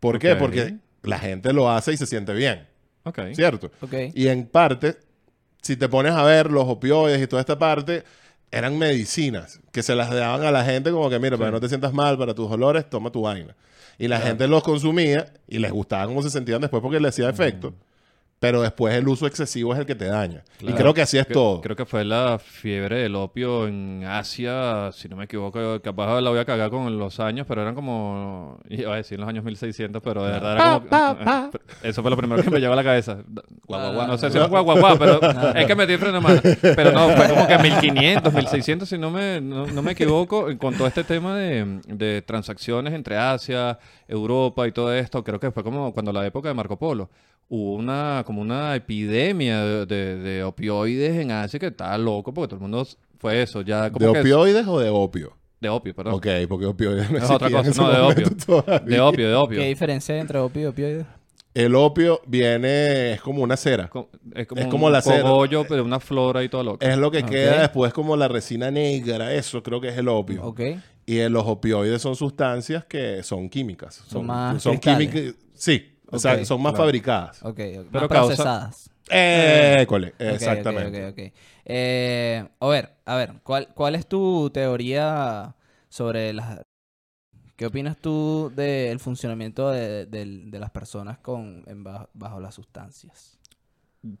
¿Por 0.00 0.18
qué? 0.18 0.36
Porque 0.36 0.76
la 1.04 1.18
gente 1.18 1.52
lo 1.52 1.70
hace 1.70 1.92
y 1.92 1.96
se 1.96 2.06
siente 2.06 2.32
bien, 2.32 2.66
Ok. 3.04 3.20
¿cierto? 3.34 3.70
Y 4.14 4.28
en 4.28 4.46
parte, 4.46 4.96
si 5.62 5.76
te 5.76 5.88
pones 5.88 6.12
a 6.12 6.22
ver 6.24 6.50
los 6.50 6.64
opioides 6.66 7.22
y 7.22 7.26
toda 7.26 7.40
esta 7.40 7.58
parte, 7.58 8.04
eran 8.50 8.78
medicinas 8.78 9.60
que 9.72 9.82
se 9.82 9.94
las 9.94 10.10
daban 10.10 10.42
a 10.44 10.50
la 10.50 10.64
gente 10.64 10.90
como 10.90 11.10
que, 11.10 11.18
mira, 11.18 11.36
para 11.36 11.48
que 11.50 11.52
no 11.54 11.60
te 11.60 11.68
sientas 11.68 11.92
mal, 11.92 12.16
para 12.16 12.34
tus 12.34 12.48
dolores, 12.48 12.88
toma 12.88 13.10
tu 13.10 13.22
vaina. 13.22 13.54
Y 13.98 14.08
la 14.08 14.20
gente 14.20 14.48
los 14.48 14.62
consumía 14.62 15.32
y 15.48 15.58
les 15.58 15.70
gustaba 15.72 16.06
cómo 16.06 16.22
se 16.22 16.30
sentían 16.30 16.60
después 16.60 16.82
porque 16.82 17.00
le 17.00 17.08
hacía 17.08 17.28
efecto. 17.28 17.74
Pero 18.44 18.60
después 18.60 18.94
el 18.94 19.08
uso 19.08 19.26
excesivo 19.26 19.72
es 19.72 19.78
el 19.80 19.86
que 19.86 19.94
te 19.94 20.04
daña. 20.04 20.42
Y 20.60 20.66
Claro. 20.66 20.76
creo 20.76 20.94
que 20.94 21.00
así 21.02 21.16
es 21.16 21.26
Cre- 21.26 21.32
todo. 21.32 21.60
Creo 21.62 21.76
que 21.76 21.86
fue 21.86 22.04
la 22.04 22.38
fiebre 22.38 22.96
del 22.98 23.16
opio 23.16 23.66
en 23.66 24.04
Asia, 24.06 24.90
si 24.92 25.08
no 25.08 25.16
me 25.16 25.24
equivoco, 25.24 25.80
capaz 25.80 26.20
la 26.20 26.28
voy 26.28 26.38
a 26.38 26.44
cagar 26.44 26.68
con 26.68 26.98
los 26.98 27.20
años, 27.20 27.46
pero 27.48 27.62
eran 27.62 27.74
como, 27.74 28.58
iba 28.68 28.92
a 28.92 28.96
decir 28.96 29.14
en 29.16 29.20
los 29.22 29.28
años 29.30 29.44
1600, 29.44 30.02
pero 30.02 30.24
de 30.24 30.32
verdad 30.32 30.52
era 30.52 30.80
como... 31.18 31.50
Eso 31.82 32.02
fue 32.02 32.10
lo 32.10 32.16
primero 32.18 32.42
que 32.42 32.50
me 32.50 32.60
llegó 32.60 32.74
a 32.74 32.76
la 32.76 32.84
cabeza. 32.84 33.18
Guau, 33.66 33.80
guau, 33.80 33.94
guau. 33.94 34.06
No 34.08 34.18
sé 34.18 34.30
si 34.30 34.38
es 34.38 34.48
guau, 34.48 34.62
guau, 34.62 34.78
guau, 34.78 34.98
pero 34.98 35.20
es 35.54 35.66
que 35.66 35.74
metí 35.74 35.96
freno 35.96 36.20
mano. 36.20 36.40
Pero 36.60 36.92
no, 36.92 37.08
fue 37.10 37.28
como 37.30 37.46
que 37.46 37.58
1500, 37.58 38.32
1600, 38.32 38.88
si 38.88 38.98
no 38.98 39.10
me, 39.10 39.40
no, 39.40 39.66
no 39.66 39.80
me 39.82 39.92
equivoco, 39.92 40.46
con 40.58 40.74
todo 40.74 40.86
este 40.86 41.02
tema 41.04 41.36
de, 41.36 41.80
de 41.88 42.20
transacciones 42.22 42.92
entre 42.92 43.16
Asia, 43.16 43.78
Europa 44.06 44.66
y 44.68 44.72
todo 44.72 44.92
esto. 44.94 45.24
Creo 45.24 45.40
que 45.40 45.50
fue 45.50 45.64
como 45.64 45.92
cuando 45.94 46.12
la 46.12 46.26
época 46.26 46.48
de 46.48 46.54
Marco 46.54 46.78
Polo. 46.78 47.08
Hubo 47.48 47.74
una, 47.74 48.22
como 48.26 48.40
una 48.40 48.74
epidemia 48.74 49.62
de, 49.64 49.86
de- 49.86 50.16
de 50.16 50.44
opioides 50.44 51.16
en 51.16 51.30
Asia 51.30 51.58
que 51.60 51.66
estaba 51.66 51.96
loco 51.98 52.32
porque 52.32 52.48
todo 52.48 52.56
el 52.56 52.62
mundo 52.70 52.86
fue 53.18 53.42
eso, 53.42 53.60
ya 53.62 53.90
como 53.90 54.06
¿De 54.06 54.12
que... 54.12 54.20
opioides 54.20 54.66
o 54.66 54.78
de 54.80 54.88
opio? 54.90 55.36
De 55.60 55.68
opio, 55.68 55.94
perdón. 55.94 56.14
Ok, 56.14 56.26
porque 56.48 56.66
opioides 56.66 57.10
no 57.10 57.18
Es 57.18 57.30
otra 57.30 57.50
cosa, 57.50 57.82
no, 57.82 57.90
de 57.90 58.00
opio. 58.12 58.36
todavía. 58.46 58.96
De 58.96 59.00
opio, 59.00 59.28
de 59.28 59.34
opio. 59.34 59.60
¿Qué 59.60 59.66
diferencia 59.68 60.14
hay 60.14 60.20
entre 60.20 60.38
opio 60.38 60.62
y 60.62 60.64
opioide? 60.66 61.06
El 61.54 61.74
opio 61.76 62.20
viene, 62.26 63.12
es 63.12 63.20
como 63.20 63.42
una 63.42 63.56
cera. 63.56 63.84
Es 63.84 63.90
como, 63.90 64.08
Es 64.60 64.64
un 64.64 64.70
como 64.70 64.90
la 64.90 65.00
cera. 65.00 65.22
cogollo, 65.22 65.64
pero 65.68 65.84
una 65.84 66.00
flora 66.00 66.42
y 66.42 66.48
todo 66.48 66.64
lo 66.64 66.78
que. 66.78 66.86
Es 66.90 66.98
lo 66.98 67.10
que 67.12 67.22
queda 67.22 67.60
después 67.60 67.92
como 67.92 68.16
la 68.16 68.26
resina 68.26 68.70
negra, 68.72 69.32
eso 69.32 69.62
creo 69.62 69.80
que 69.80 69.88
es 69.88 69.96
el 69.96 70.08
opio. 70.08 70.42
Ok. 70.44 70.60
Y 71.06 71.20
los 71.28 71.44
opioides 71.46 72.02
son 72.02 72.16
sustancias 72.16 72.84
que 72.86 73.22
son 73.22 73.48
químicas. 73.48 74.02
Son, 74.08 74.26
más 74.26 74.60
son 74.62 74.78
químicas. 74.78 75.34
Sí, 75.54 75.93
o 76.14 76.18
sea, 76.18 76.44
son 76.44 76.62
más 76.62 76.72
claro. 76.72 76.84
fabricadas. 76.84 77.42
Ok, 77.42 77.48
ok. 77.48 77.58
Pero 77.58 77.82
Más 77.92 78.08
causa- 78.08 78.08
procesadas. 78.08 78.90
École, 79.10 80.08
Ok, 80.08 80.14
exactamente. 80.20 81.06
ok, 81.06 81.12
ok, 81.12 81.18
ok. 81.28 81.32
Eh, 81.66 82.48
a 82.60 82.66
ver, 82.68 82.90
a 83.04 83.16
ver, 83.16 83.32
¿cuál, 83.42 83.68
¿cuál 83.74 83.94
es 83.94 84.06
tu 84.06 84.50
teoría 84.50 85.54
sobre 85.88 86.32
las... 86.32 86.60
¿Qué 87.56 87.66
opinas 87.66 87.96
tú 87.98 88.50
del 88.56 88.98
funcionamiento 88.98 89.70
de, 89.70 90.06
del- 90.06 90.50
de 90.50 90.58
las 90.58 90.70
personas 90.70 91.18
con, 91.18 91.62
en 91.66 91.84
bajo 91.84 92.40
las 92.40 92.54
sustancias? 92.54 93.38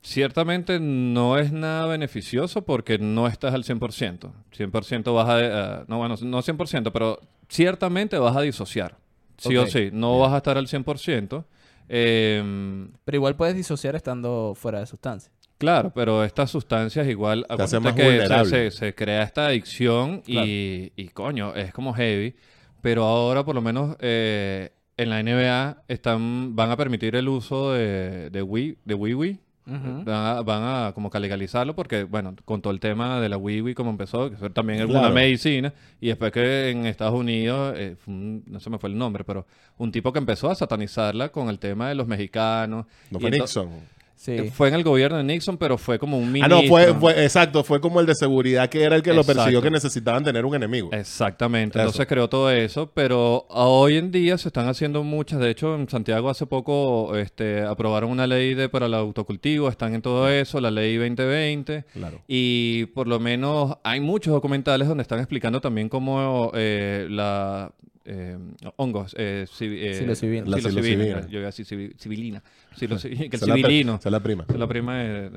Ciertamente 0.02 0.78
no 0.80 1.36
es 1.38 1.52
nada 1.52 1.86
beneficioso 1.86 2.62
porque 2.62 2.98
no 2.98 3.26
estás 3.26 3.52
al 3.54 3.64
100%. 3.64 4.32
100% 4.56 5.14
vas 5.14 5.28
a... 5.28 5.40
eh, 5.80 5.84
no, 5.88 5.98
bueno, 5.98 6.14
no 6.22 6.42
100%, 6.42 6.90
pero 6.92 7.20
ciertamente 7.48 8.16
vas 8.18 8.36
a 8.36 8.40
disociar. 8.40 8.96
Sí 9.36 9.56
o 9.56 9.66
sí. 9.66 9.90
No 9.92 10.18
vas 10.20 10.32
a 10.32 10.36
estar 10.38 10.56
al 10.56 10.68
100%. 10.68 11.44
Eh, 11.88 12.88
Pero 13.04 13.16
igual 13.16 13.36
puedes 13.36 13.54
disociar 13.54 13.94
estando 13.96 14.54
fuera 14.56 14.80
de 14.80 14.86
sustancia. 14.86 15.30
Claro, 15.58 15.92
pero 15.94 16.24
estas 16.24 16.50
sustancias 16.50 17.06
igual 17.08 17.46
Te 17.48 17.62
hace 17.62 17.80
más 17.80 17.94
que 17.94 18.02
se, 18.26 18.26
se- 18.50 18.70
se 18.72 18.94
crea 18.94 19.22
esta 19.22 19.46
adicción 19.46 20.22
y, 20.26 20.92
y, 20.96 21.08
coño, 21.08 21.54
es 21.54 21.72
como 21.72 21.94
heavy. 21.94 22.34
Pero 22.82 23.04
ahora 23.04 23.44
por 23.44 23.54
lo 23.54 23.62
menos 23.62 23.96
eh, 24.00 24.70
en 24.96 25.10
la 25.10 25.22
NBA 25.22 25.84
están, 25.88 26.54
van 26.54 26.70
a 26.70 26.76
permitir 26.76 27.16
el 27.16 27.28
uso 27.28 27.72
de, 27.72 28.28
de 28.30 28.42
Wii, 28.42 28.78
de 28.84 28.94
Wii 28.94 29.14
Wii. 29.14 29.40
Van 29.66 30.08
a, 30.08 30.42
van 30.42 30.62
a 30.62 30.92
como 30.92 31.08
que 31.08 31.18
legalizarlo 31.18 31.74
porque, 31.74 32.04
bueno, 32.04 32.34
con 32.44 32.60
todo 32.60 32.70
el 32.72 32.80
tema 32.80 33.18
de 33.20 33.28
la 33.30 33.38
Wii 33.38 33.74
como 33.74 33.90
empezó, 33.90 34.30
que 34.30 34.50
también 34.50 34.80
alguna 34.80 35.00
Claro. 35.00 35.14
medicina, 35.14 35.72
y 36.00 36.08
después 36.08 36.32
que 36.32 36.68
en 36.70 36.84
Estados 36.84 37.14
Unidos, 37.18 37.74
eh, 37.78 37.96
un- 38.06 38.42
no 38.46 38.60
se 38.60 38.68
me 38.68 38.78
fue 38.78 38.90
el 38.90 38.98
nombre, 38.98 39.24
pero 39.24 39.46
un 39.78 39.90
tipo 39.90 40.12
que 40.12 40.18
empezó 40.18 40.50
a 40.50 40.54
satanizarla 40.54 41.30
con 41.30 41.48
el 41.48 41.58
tema 41.58 41.88
de 41.88 41.94
los 41.94 42.06
mexicanos. 42.06 42.84
No 43.10 43.18
fue 43.20 43.30
Nixon. 43.30 43.70
Sí. 44.16 44.32
eh, 44.32 44.50
Fue 44.54 44.68
en 44.68 44.74
el 44.74 44.84
gobierno 44.84 45.18
de 45.18 45.24
Nixon, 45.24 45.58
pero 45.58 45.76
fue 45.76 45.98
como 45.98 46.16
un 46.18 46.28
Ah, 46.28 46.30
ministro. 46.30 46.62
no, 46.62 46.68
fue, 46.68 46.94
fue, 46.94 47.22
exacto, 47.24 47.62
fue 47.64 47.80
como 47.80 48.00
el 48.00 48.06
de 48.06 48.14
seguridad 48.14 48.68
que 48.70 48.82
era 48.82 48.96
el 48.96 49.02
que 49.02 49.12
lo 49.12 49.22
persiguió 49.24 49.60
que 49.60 49.70
necesitaban 49.70 50.24
tener 50.24 50.44
un 50.46 50.54
enemigo. 50.54 50.88
Exactamente, 50.92 51.78
Eso. 51.78 51.86
entonces 51.88 52.06
creó 52.06 52.28
todo 52.28 52.50
eso, 52.50 52.90
pero 52.94 53.46
a- 53.50 53.64
hoy 53.66 53.96
en 53.96 54.10
día 54.10 54.38
se 54.38 54.48
están 54.48 54.68
haciendo 54.68 55.02
muchas, 55.04 55.40
de 55.40 55.50
hecho 55.50 55.74
en 55.74 55.88
Santiago 55.88 56.30
hace 56.30 56.46
poco 56.46 57.16
este, 57.16 57.62
aprobaron 57.62 58.10
una 58.10 58.26
ley 58.26 58.54
de, 58.54 58.68
para 58.68 58.86
el 58.86 58.94
autocultivo, 58.94 59.68
están 59.68 59.94
en 59.94 60.00
todo 60.02 60.28
eso, 60.30 60.60
la 60.60 60.70
ley 60.70 60.96
2020, 60.96 61.84
Claro. 61.92 62.20
y 62.28 62.86
por 62.86 63.06
lo 63.08 63.20
menos 63.20 63.76
hay 63.84 64.00
muchos 64.00 64.32
documentales 64.32 64.88
donde 64.88 65.02
están 65.02 65.18
explicando 65.18 65.60
también 65.60 65.88
cómo 65.88 66.50
eh, 66.54 67.06
la... 67.10 67.72
eh, 68.04 68.36
hongos, 68.76 69.14
eh, 69.18 69.46
civi- 69.48 69.78
eh, 69.82 69.94
Psilocibina. 69.94 70.46
La 70.46 70.56
psilocibina, 70.58 70.82
psilocibina. 70.82 71.26
yo 71.28 71.38
iba 71.38 71.48
a 71.48 71.52
decir 71.52 71.66
civi- 71.66 71.94
civilina, 71.98 72.42
Psiloci- 72.76 73.16
que 73.16 73.24
el 73.24 73.34
Esa 73.34 73.36
es 73.44 73.48
la 73.48 73.54
pri- 73.54 73.62
civilino, 73.62 73.94
esa 73.96 74.08
es 74.08 74.12
la 74.12 74.20
prima. 74.20 74.44
es 74.48 74.56
la 74.58 74.66
prima 74.66 74.98
de... 74.98 75.30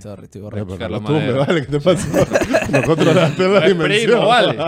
Sorry, 0.00 0.24
estoy 0.24 0.40
borracho. 0.40 0.78
Carlos 0.78 1.02
vale, 1.02 1.60
¿qué 1.66 1.72
te 1.72 1.80
pasó? 1.80 2.08
no 2.70 2.82
controlaste 2.82 3.42
la 3.42 3.48
No 3.48 3.58
es 3.58 3.68
dimensión. 3.68 4.10
primo, 4.12 4.26
vale. 4.26 4.58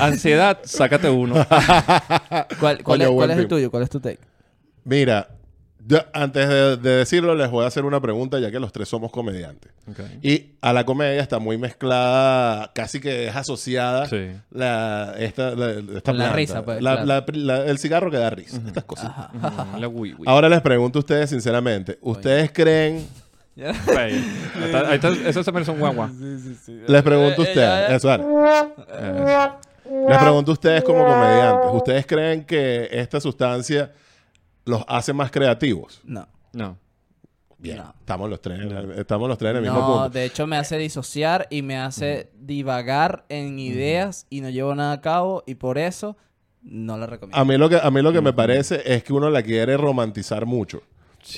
Ansiedad, 0.00 0.58
sácate 0.64 1.08
uno. 1.08 1.34
¿Cuál, 1.34 2.56
cuál 2.60 2.82
Coño, 2.82 3.02
es, 3.04 3.08
cuál 3.08 3.12
buen 3.14 3.30
es 3.30 3.38
el 3.38 3.48
tuyo? 3.48 3.70
¿Cuál 3.70 3.82
es 3.84 3.90
tu 3.90 4.00
take? 4.00 4.18
Mira, 4.84 5.28
yo, 5.86 5.98
antes 6.12 6.48
de, 6.48 6.76
de 6.76 6.90
decirlo, 6.96 7.34
les 7.34 7.50
voy 7.50 7.64
a 7.64 7.68
hacer 7.68 7.84
una 7.84 8.00
pregunta, 8.00 8.38
ya 8.40 8.50
que 8.50 8.58
los 8.60 8.72
tres 8.72 8.88
somos 8.88 9.10
comediantes. 9.10 9.72
Y 10.22 10.52
a 10.60 10.72
la 10.72 10.84
comedia 10.84 11.20
está 11.22 11.38
muy 11.38 11.56
mezclada, 11.56 12.72
casi 12.74 13.00
que 13.00 13.28
es 13.28 13.36
asociada 13.36 14.06
Sí. 14.06 14.28
la, 14.50 15.14
esta, 15.18 15.52
la, 15.52 15.70
esta 15.96 16.32
risa, 16.32 16.64
pues, 16.64 16.82
La- 16.82 17.02
claro. 17.02 17.24
la- 17.32 17.56
la- 17.58 17.64
el 17.66 17.78
cigarro 17.78 18.10
que 18.10 18.18
da 18.18 18.28
risa, 18.30 18.60
estas 18.66 18.84
cosas. 18.84 19.10
Mm, 19.32 19.78
La 19.78 19.88
Wii 19.88 20.14
Wii. 20.14 20.24
Ahora 20.26 20.48
les 20.48 20.60
pregunto 20.60 20.98
a 20.98 21.00
ustedes 21.00 21.30
sinceramente, 21.30 21.98
¿ustedes 22.02 22.50
creen, 22.52 23.06
ahí 23.96 24.22
está- 24.92 25.10
Eso 25.26 25.42
se 25.42 25.52
merece 25.52 25.70
un 25.70 25.78
guagua. 25.80 26.10
les 26.86 27.02
pregunto 27.02 27.42
a 27.42 27.44
Eh, 27.44 27.48
eh, 27.48 27.50
ustedes, 27.50 27.90
eso. 27.92 28.14
Eh, 28.14 29.48
les 30.08 30.18
pregunto 30.18 30.50
a 30.50 30.54
ustedes 30.54 30.84
como 30.84 31.04
comediantes, 31.04 31.70
¿ustedes 31.72 32.06
creen 32.06 32.44
que 32.44 32.88
esta 32.92 33.20
sustancia 33.20 33.90
los 34.68 34.84
hace 34.88 35.12
más 35.12 35.30
creativos? 35.30 36.00
No. 36.04 36.28
no. 36.52 36.78
Bien, 37.60 37.78
No. 37.78 37.92
estamos 37.98 38.30
los 38.30 38.40
tres, 38.40 38.60
estamos 38.98 39.28
los 39.28 39.36
tres 39.36 39.50
en 39.50 39.56
el 39.56 39.62
mismo 39.64 39.78
No, 39.80 39.86
punto. 39.86 40.10
de 40.10 40.24
hecho 40.26 40.46
me 40.46 40.56
hace 40.56 40.78
disociar 40.78 41.48
y 41.50 41.62
me 41.62 41.76
hace 41.76 42.30
divagar 42.38 43.24
en 43.28 43.58
ideas 43.58 44.26
y 44.30 44.42
no 44.42 44.48
llevo 44.48 44.76
nada 44.76 44.92
a 44.92 45.00
cabo 45.00 45.42
y 45.44 45.56
por 45.56 45.76
eso 45.76 46.16
no 46.62 46.96
la 46.96 47.06
recomiendo. 47.06 47.36
A 47.36 47.44
mí 47.44 47.56
lo 47.56 47.68
que, 47.68 47.76
a 47.82 47.90
mí 47.90 48.00
lo 48.00 48.12
que 48.12 48.20
me 48.20 48.32
parece 48.32 48.80
es 48.84 49.02
que 49.02 49.12
uno 49.12 49.28
la 49.28 49.42
quiere 49.42 49.76
romantizar 49.76 50.46
mucho. 50.46 50.82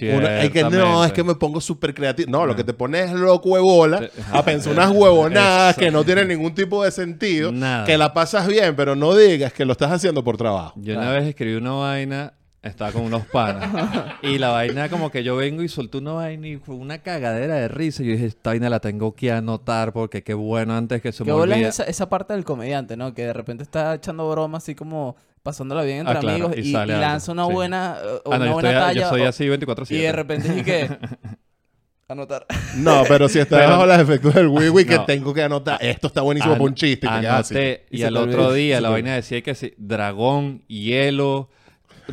Uno- 0.02 0.26
hay 0.26 0.50
que, 0.50 0.62
no, 0.62 1.04
es 1.06 1.12
que 1.12 1.24
me 1.24 1.34
pongo 1.36 1.58
súper 1.60 1.94
creativo. 1.94 2.30
No, 2.30 2.44
lo 2.44 2.54
que 2.54 2.64
te 2.64 2.74
pones 2.74 3.06
es 3.10 3.12
loco 3.18 3.54
de 3.56 3.62
bola 3.62 4.10
a 4.30 4.44
pensar 4.44 4.74
unas 4.74 4.90
huevonadas 4.90 5.74
que 5.76 5.90
no 5.90 6.04
tienen 6.04 6.28
ningún 6.28 6.54
tipo 6.54 6.84
de 6.84 6.90
sentido. 6.90 7.50
Nada. 7.50 7.86
Que 7.86 7.96
la 7.96 8.12
pasas 8.12 8.46
bien, 8.46 8.76
pero 8.76 8.94
no 8.94 9.14
digas 9.16 9.54
que 9.54 9.64
lo 9.64 9.72
estás 9.72 9.90
haciendo 9.90 10.22
por 10.22 10.36
trabajo. 10.36 10.74
Yo 10.76 10.98
una 10.98 11.10
vez 11.12 11.24
escribí 11.26 11.54
una 11.54 11.72
vaina, 11.72 12.34
estaba 12.62 12.92
con 12.92 13.02
unos 13.02 13.24
panas. 13.26 13.70
y 14.22 14.38
la 14.38 14.50
vaina, 14.50 14.88
como 14.88 15.10
que 15.10 15.22
yo 15.24 15.36
vengo 15.36 15.62
y 15.62 15.68
solté 15.68 15.98
una 15.98 16.12
vaina 16.12 16.46
y 16.48 16.56
fue 16.58 16.74
una 16.74 16.98
cagadera 16.98 17.54
de 17.54 17.68
risa. 17.68 18.02
Y 18.02 18.06
yo 18.06 18.12
dije, 18.12 18.26
esta 18.26 18.50
vaina 18.50 18.68
la 18.68 18.80
tengo 18.80 19.14
que 19.14 19.32
anotar 19.32 19.92
porque 19.92 20.22
qué 20.22 20.34
bueno 20.34 20.76
antes 20.76 21.00
que 21.00 21.12
se 21.12 21.24
¿Qué 21.24 21.30
me 21.32 21.36
olvide. 21.36 21.68
esa, 21.68 21.84
esa 21.84 22.08
parte 22.08 22.34
del 22.34 22.44
comediante, 22.44 22.96
¿no? 22.96 23.14
Que 23.14 23.22
de 23.26 23.32
repente 23.32 23.62
está 23.62 23.94
echando 23.94 24.28
bromas 24.30 24.62
así 24.64 24.74
como 24.74 25.16
pasándola 25.42 25.82
bien 25.84 26.00
entre 26.00 26.16
Ah, 26.18 26.20
claro, 26.20 26.34
amigos 26.46 26.56
y 26.58 26.68
y, 26.68 26.76
y 26.76 26.86
lanza 26.86 27.32
una 27.32 27.46
sí. 27.46 27.52
buena, 27.52 27.96
eh, 28.04 28.08
Ah, 28.26 28.30
no, 28.30 28.36
una 28.36 28.46
yo, 28.46 28.52
buena 28.52 28.68
estoy, 28.70 28.82
talla 28.88 29.00
yo 29.00 29.08
soy 29.08 29.22
así 29.22 29.44
24-7. 29.46 29.90
y 29.92 29.98
de 29.98 30.12
repente 30.12 30.58
y 30.58 30.62
que 30.62 30.90
anotar. 32.08 32.44
No, 32.76 33.04
pero 33.08 33.28
si 33.28 33.42
Pero- 33.44 33.68
bajo 33.68 33.86
los 33.86 33.98
efectos 33.98 34.34
del 34.34 34.48
wiwi 34.48 34.84
que 34.84 34.96
No. 34.96 35.04
tengo 35.06 35.32
que 35.32 35.42
anotar, 35.42 35.78
esto 35.82 36.08
está 36.08 36.20
buenísimo 36.22 36.52
para 36.54 36.64
un 36.64 36.74
chiste. 36.74 37.06
anoté, 37.08 37.86
Y 37.90 38.00
y 38.00 38.02
al 38.02 38.16
otro 38.16 38.52
día 38.52 38.80
la 38.80 38.90
vaina 38.90 39.14
decía 39.14 39.40
que 39.42 39.54
sí, 39.54 39.72
dragón, 39.78 40.62
hielo. 40.66 41.48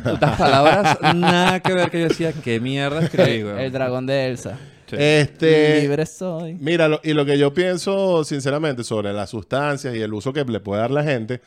Las 0.04 0.36
palabras 0.38 0.98
nada 1.14 1.60
que 1.60 1.72
ver 1.74 1.90
que 1.90 2.00
yo 2.00 2.08
decía, 2.08 2.32
qué 2.32 2.60
mierda 2.60 3.00
escribí, 3.00 3.42
güey. 3.42 3.64
el 3.64 3.72
dragón 3.72 4.06
de 4.06 4.28
Elsa. 4.28 4.58
Sí. 4.86 4.96
Este, 4.98 5.80
Libre 5.82 6.06
soy. 6.06 6.54
Mira, 6.54 6.88
lo- 6.88 7.00
y 7.04 7.12
lo 7.12 7.26
que 7.26 7.36
yo 7.38 7.52
pienso 7.52 8.24
sinceramente 8.24 8.82
sobre 8.84 9.12
las 9.12 9.28
sustancias 9.30 9.94
y 9.94 10.00
el 10.00 10.14
uso 10.14 10.32
que 10.32 10.44
le 10.44 10.60
puede 10.60 10.80
dar 10.80 10.90
la 10.90 11.02
gente, 11.04 11.42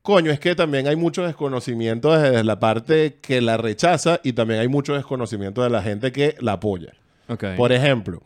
coño, 0.00 0.30
es 0.30 0.40
que 0.40 0.54
también 0.54 0.86
hay 0.88 0.96
mucho 0.96 1.24
desconocimiento 1.26 2.16
desde 2.18 2.42
la 2.42 2.58
parte 2.60 3.18
que 3.20 3.40
la 3.42 3.56
rechaza 3.58 4.20
y 4.22 4.32
también 4.32 4.60
hay 4.60 4.68
mucho 4.68 4.94
desconocimiento 4.94 5.62
de 5.62 5.70
la 5.70 5.82
gente 5.82 6.10
que 6.12 6.36
la 6.40 6.52
apoya. 6.52 6.94
Ok. 7.28 7.44
Por 7.56 7.72
ejemplo, 7.72 8.22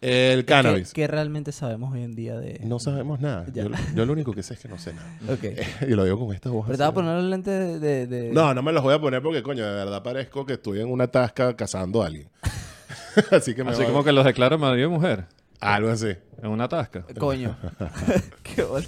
el 0.00 0.44
cannabis. 0.44 0.92
¿Qué, 0.92 1.02
qué 1.02 1.06
realmente 1.08 1.52
sabemos 1.52 1.92
hoy 1.92 2.02
en 2.02 2.14
día 2.14 2.38
de...? 2.38 2.60
No 2.64 2.78
sabemos 2.78 3.20
nada. 3.20 3.46
Yo, 3.52 3.64
yo 3.94 4.06
lo 4.06 4.12
único 4.12 4.32
que 4.32 4.42
sé 4.42 4.54
es 4.54 4.60
que 4.60 4.68
no 4.68 4.78
sé 4.78 4.92
nada. 4.94 5.08
Ok. 5.32 5.44
y 5.88 5.94
lo 5.94 6.04
digo 6.04 6.18
con 6.18 6.34
esta 6.34 6.50
voz. 6.50 6.66
Pero 6.66 6.76
te 6.78 6.82
vas 6.82 6.90
a 6.90 6.94
poner 6.94 7.14
los 7.16 7.24
lentes 7.24 7.80
de... 7.80 8.06
de- 8.06 8.06
de- 8.06 8.32
No, 8.32 8.54
no 8.54 8.62
me 8.62 8.72
los 8.72 8.82
voy 8.82 8.94
a 8.94 9.00
poner 9.00 9.22
porque, 9.22 9.42
coño, 9.42 9.64
de 9.66 9.72
verdad 9.74 10.02
parezco 10.02 10.44
que 10.46 10.54
estoy 10.54 10.80
en 10.80 10.90
una 10.90 11.08
tasca 11.08 11.54
cazando 11.56 12.02
a 12.02 12.06
alguien. 12.06 12.28
así 13.32 13.54
que 13.54 13.64
me 13.64 13.70
Así 13.70 13.82
voy- 13.82 13.92
como 13.92 14.04
que 14.04 14.12
los 14.12 14.24
declaro 14.24 14.58
marido 14.58 14.88
y 14.88 14.90
mujer. 14.90 15.24
Algo 15.60 15.90
así. 15.90 16.14
En 16.42 16.50
una 16.50 16.68
tasca. 16.68 17.04
Coño. 17.18 17.56
qué 18.42 18.62
bola. 18.62 18.86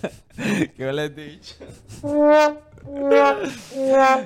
Qué 0.76 0.86
bola 0.86 1.08
de 1.08 1.24
dicho. 1.30 1.56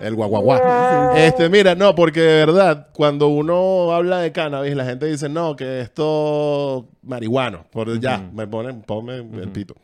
El 0.03 0.15
guaguaguá. 0.15 1.13
Este, 1.17 1.49
mira, 1.49 1.75
no, 1.75 1.95
porque 1.95 2.21
de 2.21 2.47
verdad, 2.47 2.89
cuando 2.93 3.29
uno 3.29 3.93
habla 3.93 4.19
de 4.19 4.33
cannabis, 4.33 4.75
la 4.75 4.85
gente 4.85 5.07
dice, 5.07 5.29
no, 5.29 5.57
que 5.57 5.81
esto 5.81 6.89
marihuano. 7.03 7.67
Por 7.71 7.99
ya, 7.99 8.19
me 8.19 8.47
ponen, 8.47 8.83
ponme 8.83 9.17
el 9.17 9.49
pito. 9.51 9.75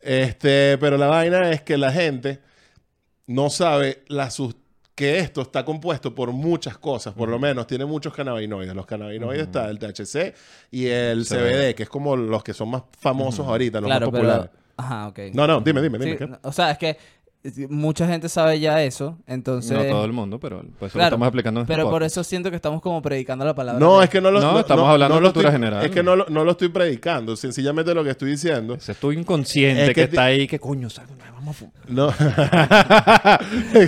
Este, 0.00 0.78
pero 0.78 0.96
la 0.96 1.06
vaina 1.06 1.50
es 1.50 1.62
que 1.62 1.76
la 1.78 1.92
gente 1.92 2.40
no 3.26 3.50
sabe 3.50 4.02
la 4.08 4.30
sus- 4.30 4.56
que 4.94 5.18
esto 5.18 5.40
está 5.42 5.64
compuesto 5.64 6.14
por 6.14 6.32
muchas 6.32 6.76
cosas, 6.78 7.14
por 7.14 7.28
lo 7.28 7.38
menos 7.38 7.66
tiene 7.66 7.84
muchos 7.84 8.12
cannabinoides. 8.12 8.74
Los 8.74 8.86
cannabinoides 8.86 9.44
está 9.44 9.68
el 9.70 9.78
THC 9.78 10.34
y 10.70 10.86
el 10.86 11.24
CBD, 11.26 11.74
que 11.74 11.84
es 11.84 11.88
como 11.88 12.14
los 12.16 12.44
que 12.44 12.52
son 12.52 12.70
más 12.70 12.82
famosos 12.98 13.46
ahorita, 13.46 13.80
los 13.80 13.88
Claro, 13.88 14.06
más 14.10 14.20
populares. 14.20 14.50
pero... 14.52 14.62
Ajá, 14.76 15.08
ok. 15.08 15.18
No, 15.34 15.46
no, 15.46 15.60
dime, 15.60 15.80
dime, 15.82 15.98
dime. 15.98 16.18
Sí, 16.18 16.24
o 16.42 16.52
sea, 16.52 16.72
es 16.72 16.78
que 16.78 16.96
mucha 17.68 18.06
gente 18.06 18.28
sabe 18.28 18.60
ya 18.60 18.82
eso, 18.84 19.18
entonces... 19.26 19.76
No 19.76 19.82
todo 19.84 20.04
el 20.04 20.12
mundo, 20.12 20.38
pero 20.38 20.58
por 20.58 20.66
eso 20.68 20.76
lo 20.86 20.90
Claro, 20.92 21.06
estamos 21.06 21.26
explicando 21.26 21.60
en 21.60 21.62
este 21.64 21.74
pero 21.74 21.90
por 21.90 22.02
eso 22.04 22.22
siento 22.22 22.50
que 22.50 22.56
estamos 22.56 22.80
como 22.80 23.02
predicando 23.02 23.44
la 23.44 23.52
palabra. 23.54 23.80
No, 23.80 23.98
de- 23.98 24.04
es 24.04 24.10
que 24.10 24.20
no 24.20 24.30
lo 24.30 24.40
No, 24.40 24.60
estamos 24.60 24.88
hablando 24.88 25.16
de 25.16 25.20
lo 25.22 25.26
cultura 25.28 25.48
estoy- 25.48 25.60
general. 25.60 25.84
Es 25.84 25.90
que 25.90 26.02
no 26.04 26.14
lo, 26.14 26.26
no 26.28 26.44
lo 26.44 26.52
estoy 26.52 26.68
predicando. 26.68 27.34
Sencillamente 27.34 27.92
lo 27.94 28.04
que 28.04 28.10
estoy 28.10 28.30
diciendo. 28.30 28.74
Es 28.74 28.96
tu 28.96 29.10
inconsciente 29.10 29.86
Es 29.86 29.92
que, 29.94 30.02
está 30.04 30.24
ahí, 30.26 30.46
que 30.46 30.60
coño, 30.60 30.88
¿sabes? 30.88 31.10
vamos 31.34 31.56
a 31.56 31.58
fumar. 31.58 31.74
No. 31.88 32.12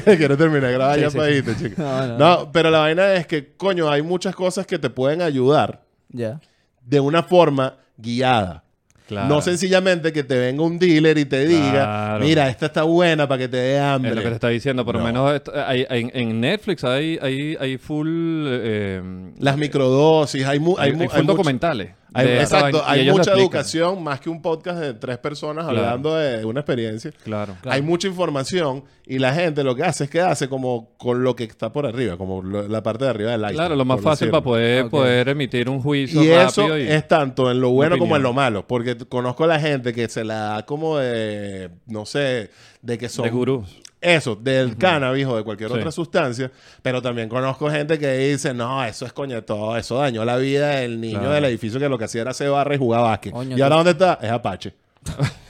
Quiero 0.16 0.36
terminar 0.36 0.70
de 0.70 0.72
grabar 0.72 0.96
Sí, 0.96 1.00
ya 1.02 1.10
sí, 1.10 1.16
para 1.16 1.28
sí. 1.30 1.34
irte, 1.36 1.56
chico. 1.56 1.80
No, 1.82 2.06
no, 2.08 2.18
No, 2.18 2.50
pero 2.52 2.70
la 2.70 2.78
vaina 2.80 3.14
es 3.14 3.26
que, 3.28 3.54
coño, 3.56 3.88
hay 3.88 4.02
muchas 4.02 4.34
cosas 4.34 4.66
que 4.66 4.78
te 4.80 4.90
pueden 4.90 5.22
ayudar 5.22 5.82
Ya. 6.08 6.40
de 6.84 6.98
una 6.98 7.22
forma 7.22 7.76
guiada. 7.96 8.63
Claro. 9.06 9.28
No 9.28 9.42
sencillamente 9.42 10.12
que 10.14 10.22
te 10.24 10.38
venga 10.38 10.62
un 10.62 10.78
dealer 10.78 11.18
y 11.18 11.26
te 11.26 11.44
diga, 11.46 11.70
Claro. 11.72 12.24
mira, 12.24 12.48
esta 12.48 12.66
está 12.66 12.84
buena 12.84 13.28
para 13.28 13.40
que 13.40 13.48
te 13.48 13.58
dé 13.58 13.78
hambre. 13.78 14.10
Es 14.12 14.16
lo 14.16 14.22
que 14.22 14.28
te 14.28 14.34
está 14.34 14.48
diciendo, 14.48 14.82
por 14.84 14.94
lo 14.94 15.00
No. 15.00 15.06
menos 15.06 15.34
esto- 15.34 15.52
hay, 15.54 15.84
hay- 15.90 16.10
en 16.14 16.40
Netflix 16.40 16.84
hay, 16.84 17.18
hay, 17.20 17.54
hay 17.60 17.76
full... 17.76 18.08
eh, 18.48 19.02
Las 19.38 19.58
microdosis, 19.58 20.46
hay, 20.46 20.58
mu- 20.58 20.76
hay, 20.78 20.90
hay, 20.92 20.96
mu- 20.96 21.02
hay 21.02 21.08
full 21.08 21.16
hay 21.16 21.22
mucho- 21.22 21.32
documentales. 21.32 21.90
hay- 22.14 22.26
de 22.28 22.42
esta 22.42 22.56
exacto, 22.58 22.82
hay 22.86 23.00
mucha 23.10 23.22
explican. 23.22 23.40
educación, 23.40 24.02
más 24.02 24.20
que 24.20 24.30
un 24.30 24.40
podcast 24.40 24.78
de 24.78 24.94
tres 24.94 25.18
personas 25.18 25.64
Claro. 25.66 25.80
hablando 25.80 26.14
de 26.16 26.44
una 26.44 26.60
experiencia. 26.60 27.10
Claro. 27.24 27.56
Hay 27.64 27.82
mucha 27.82 28.08
información 28.08 28.84
y 29.06 29.18
la 29.18 29.34
gente 29.34 29.62
lo 29.64 29.74
que 29.74 29.82
hace 29.82 30.04
es 30.04 30.10
que 30.10 30.20
hace 30.20 30.48
como 30.48 30.90
con 30.96 31.22
lo 31.22 31.36
que 31.36 31.44
está 31.44 31.70
por 31.72 31.84
arriba, 31.86 32.16
como 32.16 32.40
lo- 32.42 32.66
la 32.68 32.82
parte 32.82 33.04
de 33.04 33.10
arriba 33.10 33.30
del 33.32 33.40
iceberg. 33.40 33.54
Claro, 33.56 33.76
lo 33.76 33.84
más 33.84 34.00
fácil 34.00 34.26
decirlo. 34.28 34.32
para 34.32 34.44
poder, 34.44 34.88
poder 34.88 35.28
emitir 35.28 35.68
un 35.68 35.80
juicio 35.80 36.22
Y 36.24 36.28
eso 36.30 36.62
rápido. 36.62 36.78
y- 36.78 36.88
es 36.88 37.06
tanto 37.06 37.50
en 37.50 37.60
lo 37.60 37.70
bueno 37.70 37.98
como 37.98 38.16
en 38.16 38.22
lo 38.22 38.32
malo, 38.32 38.66
porque 38.66 38.96
conozco 38.96 39.44
a 39.44 39.46
la 39.48 39.60
gente 39.60 39.92
que 39.92 40.08
se 40.08 40.24
la 40.24 40.34
da 40.34 40.66
como 40.66 40.96
de, 40.98 41.70
no 41.86 42.06
sé, 42.06 42.50
de 42.82 42.96
que 42.98 43.08
son... 43.08 43.24
de 43.26 43.30
gurús. 43.30 43.78
Eso, 44.00 44.36
del 44.36 44.76
cannabis 44.76 45.24
o 45.26 45.34
de 45.36 45.42
cualquier 45.44 45.70
Sí. 45.70 45.76
otra 45.78 45.90
sustancia, 45.90 46.50
pero 46.82 47.00
también 47.00 47.26
conozco 47.30 47.70
gente 47.70 47.98
que 47.98 48.12
dice, 48.18 48.52
no, 48.52 48.84
eso 48.84 49.06
es 49.06 49.14
coño 49.14 49.42
todo, 49.44 49.78
eso 49.78 49.96
dañó 49.96 50.26
la 50.26 50.36
vida 50.36 50.76
del 50.80 51.00
niño 51.00 51.20
Claro. 51.20 51.34
del 51.34 51.44
edificio 51.46 51.80
que 51.80 51.88
lo 51.88 51.96
que 51.96 52.04
hacía 52.04 52.20
era 52.20 52.32
hacer 52.32 52.50
barra 52.50 52.74
y 52.74 52.78
jugar 52.78 53.00
básquet. 53.00 53.32
Coño, 53.32 53.56
¿Y 53.56 53.60
ahora 53.62 53.76
dónde 53.76 53.90
está? 53.92 54.18
Es 54.20 54.30
Apache. 54.30 54.74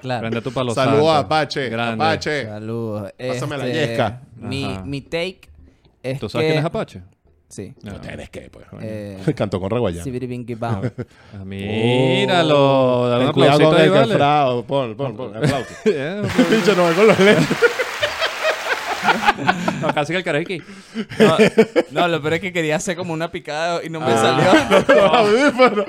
Claro. 0.00 0.20
Grande 0.22 0.40
tu 0.42 0.52
palo 0.52 0.74
Saludos 0.74 1.08
a. 1.10 1.18
Apache. 1.20 1.68
Grande. 1.68 2.04
Apache. 2.04 2.44
Saludos. 2.46 3.12
Pásame 3.18 3.58
la 3.58 3.66
Este, 3.66 3.86
yesca. 3.86 4.20
Mi, 4.36 4.64
Ajá. 4.64 4.82
mi 4.84 5.00
take 5.02 5.40
es 6.02 6.18
¿Tú 6.18 6.28
sabes 6.28 6.46
que... 6.46 6.52
quién 6.52 6.58
es 6.58 6.64
Apache? 6.64 7.02
Sí. 7.48 7.74
No. 7.82 8.00
Tienes 8.00 8.30
que, 8.30 8.48
pues. 8.50 8.64
Eh, 8.80 9.18
Cantó 9.36 9.60
con 9.60 9.70
Reguayán. 9.70 10.02
Sibiribinki 10.02 10.54
Bao. 10.54 10.80
Ah, 11.34 11.44
míralo. 11.44 13.08
Dale 13.10 13.26
un 13.26 13.32
Ten 13.32 13.34
cuidado 13.34 13.54
aplausito 13.54 13.70
con 13.70 13.78
ahí, 13.80 13.84
el 14.12 14.18
vale. 14.18 14.62
Pon, 14.66 14.96
pon, 14.96 15.16
pon. 15.16 15.36
Aplauso. 15.36 15.68
Eh, 15.84 16.22
Pinche, 16.50 16.74
no, 16.74 16.92
con 16.94 17.06
los 17.06 17.18
lentes. 17.20 17.48
no, 19.82 19.92
casi 19.94 20.12
que 20.12 20.18
el 20.18 20.24
karaoke. 20.24 20.62
No, 21.18 21.36
no, 21.90 22.08
lo 22.08 22.22
peor 22.22 22.34
es 22.34 22.40
que 22.40 22.52
quería 22.52 22.76
hacer 22.76 22.96
como 22.96 23.12
una 23.12 23.30
picada 23.30 23.84
y 23.84 23.90
no 23.90 24.00
me 24.00 24.06
Ah. 24.12 24.16
salió. 24.16 25.14
Audífono. 25.14 25.84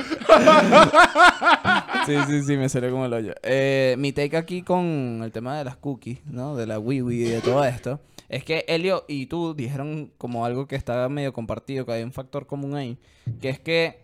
Sí, 2.06 2.16
sí, 2.28 2.44
sí, 2.44 2.58
me 2.58 2.68
salió 2.70 2.92
como 2.92 3.06
el 3.06 3.14
hoyo. 3.14 3.34
Eh, 3.44 3.96
mi 3.98 4.12
take 4.12 4.36
aquí 4.36 4.62
con 4.62 5.22
el 5.24 5.32
tema 5.32 5.58
de 5.58 5.64
las 5.64 5.78
cookies, 5.78 6.26
¿no? 6.26 6.56
De 6.56 6.68
la 6.68 6.80
wiwi 6.80 7.16
y 7.16 7.30
de 7.30 7.42
todo 7.42 7.64
esto. 7.64 8.00
Es 8.30 8.44
que 8.44 8.66
Elio 8.68 9.06
y 9.08 9.28
tú 9.28 9.54
dijeron 9.54 10.12
como 10.18 10.46
algo 10.46 10.68
que 10.68 10.76
está 10.76 11.08
medio 11.08 11.34
compartido, 11.34 11.86
que 11.86 11.94
hay 11.94 12.04
un 12.04 12.12
factor 12.12 12.48
común 12.48 12.76
ahí. 12.76 12.98
Que 13.40 13.50
es 13.50 13.60
que 13.60 14.04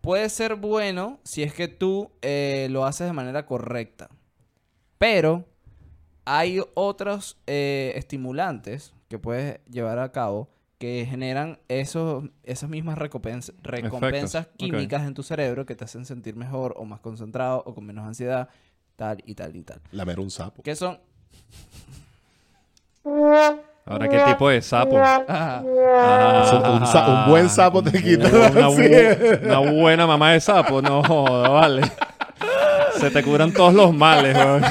puede 0.00 0.28
ser 0.28 0.56
bueno 0.56 1.20
si 1.22 1.42
es 1.42 1.52
que 1.54 1.68
tú 1.68 2.10
eh, 2.22 2.68
lo 2.70 2.84
haces 2.84 3.06
de 3.06 3.12
manera 3.12 3.46
correcta. 3.46 4.08
Pero 4.98 5.44
hay 6.24 6.60
otros 6.74 7.38
eh, 7.46 7.92
estimulantes 7.96 8.94
que 9.08 9.18
puedes 9.18 9.60
llevar 9.70 9.98
a 9.98 10.12
cabo 10.12 10.48
que 10.82 11.06
generan 11.08 11.60
esos, 11.68 12.24
esas 12.42 12.68
mismas 12.68 12.98
recompens- 12.98 13.52
recompensas 13.62 14.46
ok. 14.46 14.56
químicas 14.56 15.02
en 15.06 15.14
tu 15.14 15.22
cerebro 15.22 15.64
que 15.64 15.76
te 15.76 15.84
hacen 15.84 16.04
sentir 16.04 16.34
mejor 16.34 16.74
o 16.76 16.84
más 16.84 16.98
concentrado 16.98 17.62
o 17.64 17.72
con 17.72 17.86
menos 17.86 18.04
ansiedad, 18.04 18.48
tal 18.96 19.18
y 19.24 19.36
tal 19.36 19.54
y 19.54 19.62
tal. 19.62 19.80
Lamer 19.92 20.18
un 20.18 20.28
sapo. 20.28 20.60
¿Qué 20.64 20.74
son? 20.74 20.98
Ahora, 23.84 24.08
¿qué 24.08 24.18
tipo 24.26 24.48
de 24.48 24.60
sapo? 24.60 24.96
Ah, 25.28 25.62
Ah, 25.64 26.78
Un, 26.80 26.86
sa- 26.88 27.08
un 27.24 27.30
buen 27.30 27.48
sapo 27.48 27.80
te 27.80 28.02
quita 28.02 28.28
la 28.28 28.50
Una, 28.50 28.68
bu- 28.68 28.72
ansiedad. 28.82 29.40
una 29.44 29.58
buena 29.72 30.06
mamá 30.08 30.32
de 30.32 30.40
sapo, 30.40 30.82
no 30.82 31.02
joda, 31.04 31.48
vale. 31.48 31.82
Se 32.98 33.08
te 33.08 33.22
curan 33.22 33.52
todos 33.52 33.72
los 33.72 33.94
males, 33.94 34.36
weón. 34.36 34.62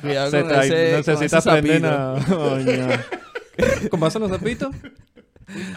cuidado 0.00 0.30
con 0.30 0.50
ese, 0.60 0.92
necesitas 0.96 1.44
aprender 1.46 1.82
sapito. 1.82 2.34
a... 2.34 2.36
Coño. 2.50 2.86
¿Cómo 3.90 4.06
hacen 4.06 4.22
los 4.22 4.30
sapitos? 4.30 4.74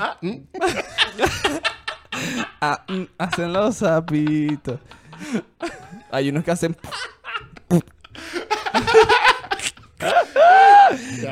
Ah, 2.62 2.84
mm, 2.88 3.03
hacen 3.19 3.53
los 3.53 3.75
sapitos. 3.77 4.80
Hay 6.12 6.30
unos 6.30 6.43
que 6.43 6.51
hacen... 6.51 6.75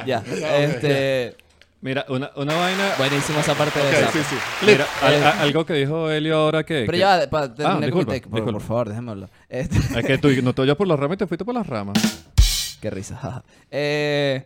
ya, 0.05 0.23
este... 0.59 1.35
Mira, 1.81 2.05
una, 2.09 2.31
una 2.35 2.55
vaina... 2.55 2.93
Buenísima 2.97 3.39
esa 3.41 3.53
parte 3.55 3.79
de 3.79 4.07
sí, 4.07 4.19
sí. 4.29 4.35
Mira, 4.65 4.85
al- 5.03 5.23
a- 5.23 5.41
algo 5.41 5.65
que 5.65 5.73
dijo 5.73 6.09
Elio 6.09 6.35
ahora 6.37 6.63
que... 6.63 6.79
Pero 6.85 6.91
que- 6.93 6.97
ya, 6.99 7.29
para 7.29 7.53
terminar 7.53 7.71
con 7.73 7.79
mi 7.79 7.85
disculpa, 7.85 8.13
take, 8.13 8.27
por, 8.27 8.39
disculpa. 8.41 8.59
favor, 8.65 8.89
déjame 8.89 9.11
hablar. 9.11 9.29
Este, 9.49 9.77
Es 9.99 10.05
que 10.05 10.17
tú 10.17 10.29
no 10.41 10.53
te 10.53 10.61
oyes 10.63 10.75
por 10.75 10.87
las 10.87 10.99
ramas 10.99 11.15
y 11.15 11.17
te 11.19 11.27
fuiste 11.27 11.45
por 11.45 11.53
las 11.53 11.67
ramas. 11.67 11.95
qué 12.81 12.89
risa. 12.89 13.15
jaja. 13.15 13.43
Eh, 13.71 14.45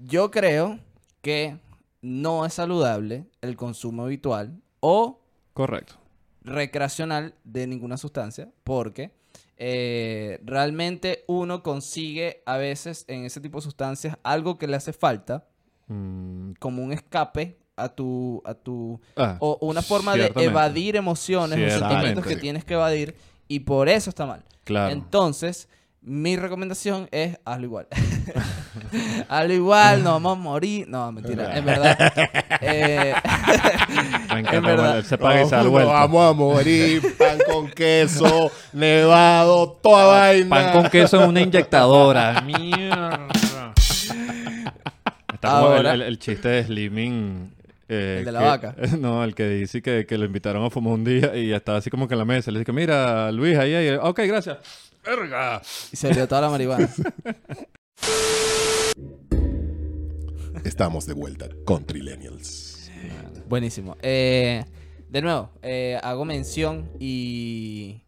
yo 0.00 0.30
creo 0.32 0.78
que 1.22 1.56
no 2.04 2.44
es 2.44 2.54
saludable 2.54 3.26
el 3.40 3.56
consumo 3.56 4.04
habitual 4.04 4.60
o 4.80 5.20
Correcto. 5.52 5.94
recreacional 6.42 7.34
de 7.44 7.66
ninguna 7.66 7.96
sustancia 7.96 8.50
porque 8.64 9.12
eh, 9.56 10.40
realmente 10.44 11.24
uno 11.28 11.62
consigue 11.62 12.42
a 12.44 12.56
veces 12.56 13.04
en 13.08 13.24
ese 13.24 13.40
tipo 13.40 13.58
de 13.58 13.62
sustancias 13.62 14.18
algo 14.22 14.58
que 14.58 14.66
le 14.66 14.76
hace 14.76 14.92
falta 14.92 15.46
Mm, 15.86 16.52
como 16.58 16.82
un 16.82 16.92
escape 16.92 17.58
a 17.76 17.88
tu 17.90 18.40
a 18.46 18.54
tu 18.54 19.00
ah, 19.16 19.36
o 19.40 19.58
una 19.60 19.82
forma 19.82 20.14
de 20.16 20.32
evadir 20.36 20.96
emociones 20.96 21.58
o 21.74 21.78
sentimientos 21.78 22.24
que 22.24 22.36
tienes 22.36 22.64
que 22.64 22.74
evadir 22.74 23.14
y 23.48 23.60
por 23.60 23.88
eso 23.88 24.08
está 24.08 24.24
mal. 24.24 24.42
Claro. 24.64 24.92
Entonces, 24.92 25.68
mi 26.00 26.36
recomendación 26.36 27.08
es 27.10 27.38
hazlo 27.44 27.66
igual. 27.66 27.88
hazlo 29.28 29.52
igual, 29.52 30.02
no 30.02 30.12
vamos 30.12 30.38
a 30.38 30.40
morir. 30.40 30.86
No, 30.88 31.10
mentira, 31.12 31.56
en 31.56 31.64
verdad. 31.64 31.96
eh, 32.60 33.14
en 34.52 34.62
verdad. 34.62 35.02
se 35.04 35.18
paga 35.18 35.42
y 35.42 35.44
se 35.48 35.56
da 35.56 35.62
vuelta. 35.64 35.92
vamos 35.92 36.30
a 36.30 36.32
morir. 36.32 37.16
Pan 37.16 37.38
con 37.50 37.68
queso, 37.70 38.50
nevado, 38.72 39.78
toda 39.82 40.06
vaina. 40.06 40.48
Pan 40.50 40.72
con 40.72 40.90
queso 40.90 41.22
en 41.22 41.28
una 41.30 41.40
inyectadora. 41.40 42.40
Mierda. 42.42 43.28
Está 45.32 45.60
como 45.60 45.72
el, 45.72 45.76
Ahora- 45.76 45.94
el- 45.94 46.02
el 46.02 46.18
chiste 46.18 46.48
de 46.48 46.64
Slimming. 46.64 47.52
eh, 47.88 48.16
¿El 48.20 48.24
de 48.24 48.32
la 48.32 48.38
que- 48.40 48.44
vaca? 48.46 48.74
No, 48.98 49.22
el 49.24 49.34
que 49.34 49.46
dice 49.48 49.82
que, 49.82 50.06
que 50.06 50.16
lo 50.16 50.24
invitaron 50.24 50.64
a 50.64 50.70
fumar 50.70 50.94
un 50.94 51.04
día 51.04 51.36
y 51.36 51.52
estaba 51.52 51.78
así 51.78 51.90
como 51.90 52.08
que 52.08 52.14
en 52.14 52.18
la 52.18 52.24
mesa. 52.24 52.50
Le 52.50 52.58
dice 52.60 52.66
que 52.66 52.72
mira, 52.72 53.30
Luis, 53.32 53.56
ahí, 53.58 53.74
ahí. 53.74 53.90
Ok, 54.00 54.20
gracias. 54.26 54.58
¡Verga! 55.04 55.60
y 55.92 55.96
se 55.96 56.08
dio 56.14 56.26
toda 56.26 56.40
la 56.40 56.48
marihuana. 56.48 56.88
Estamos 60.64 61.04
de 61.06 61.12
vuelta 61.12 61.48
con 61.66 61.84
Trillennials. 61.84 62.90
Buenísimo. 63.48 63.96
Eh, 64.00 64.64
de 65.10 65.22
nuevo, 65.22 65.50
eh, 65.62 66.00
hago 66.02 66.24
mención 66.24 66.90
y 66.98 68.00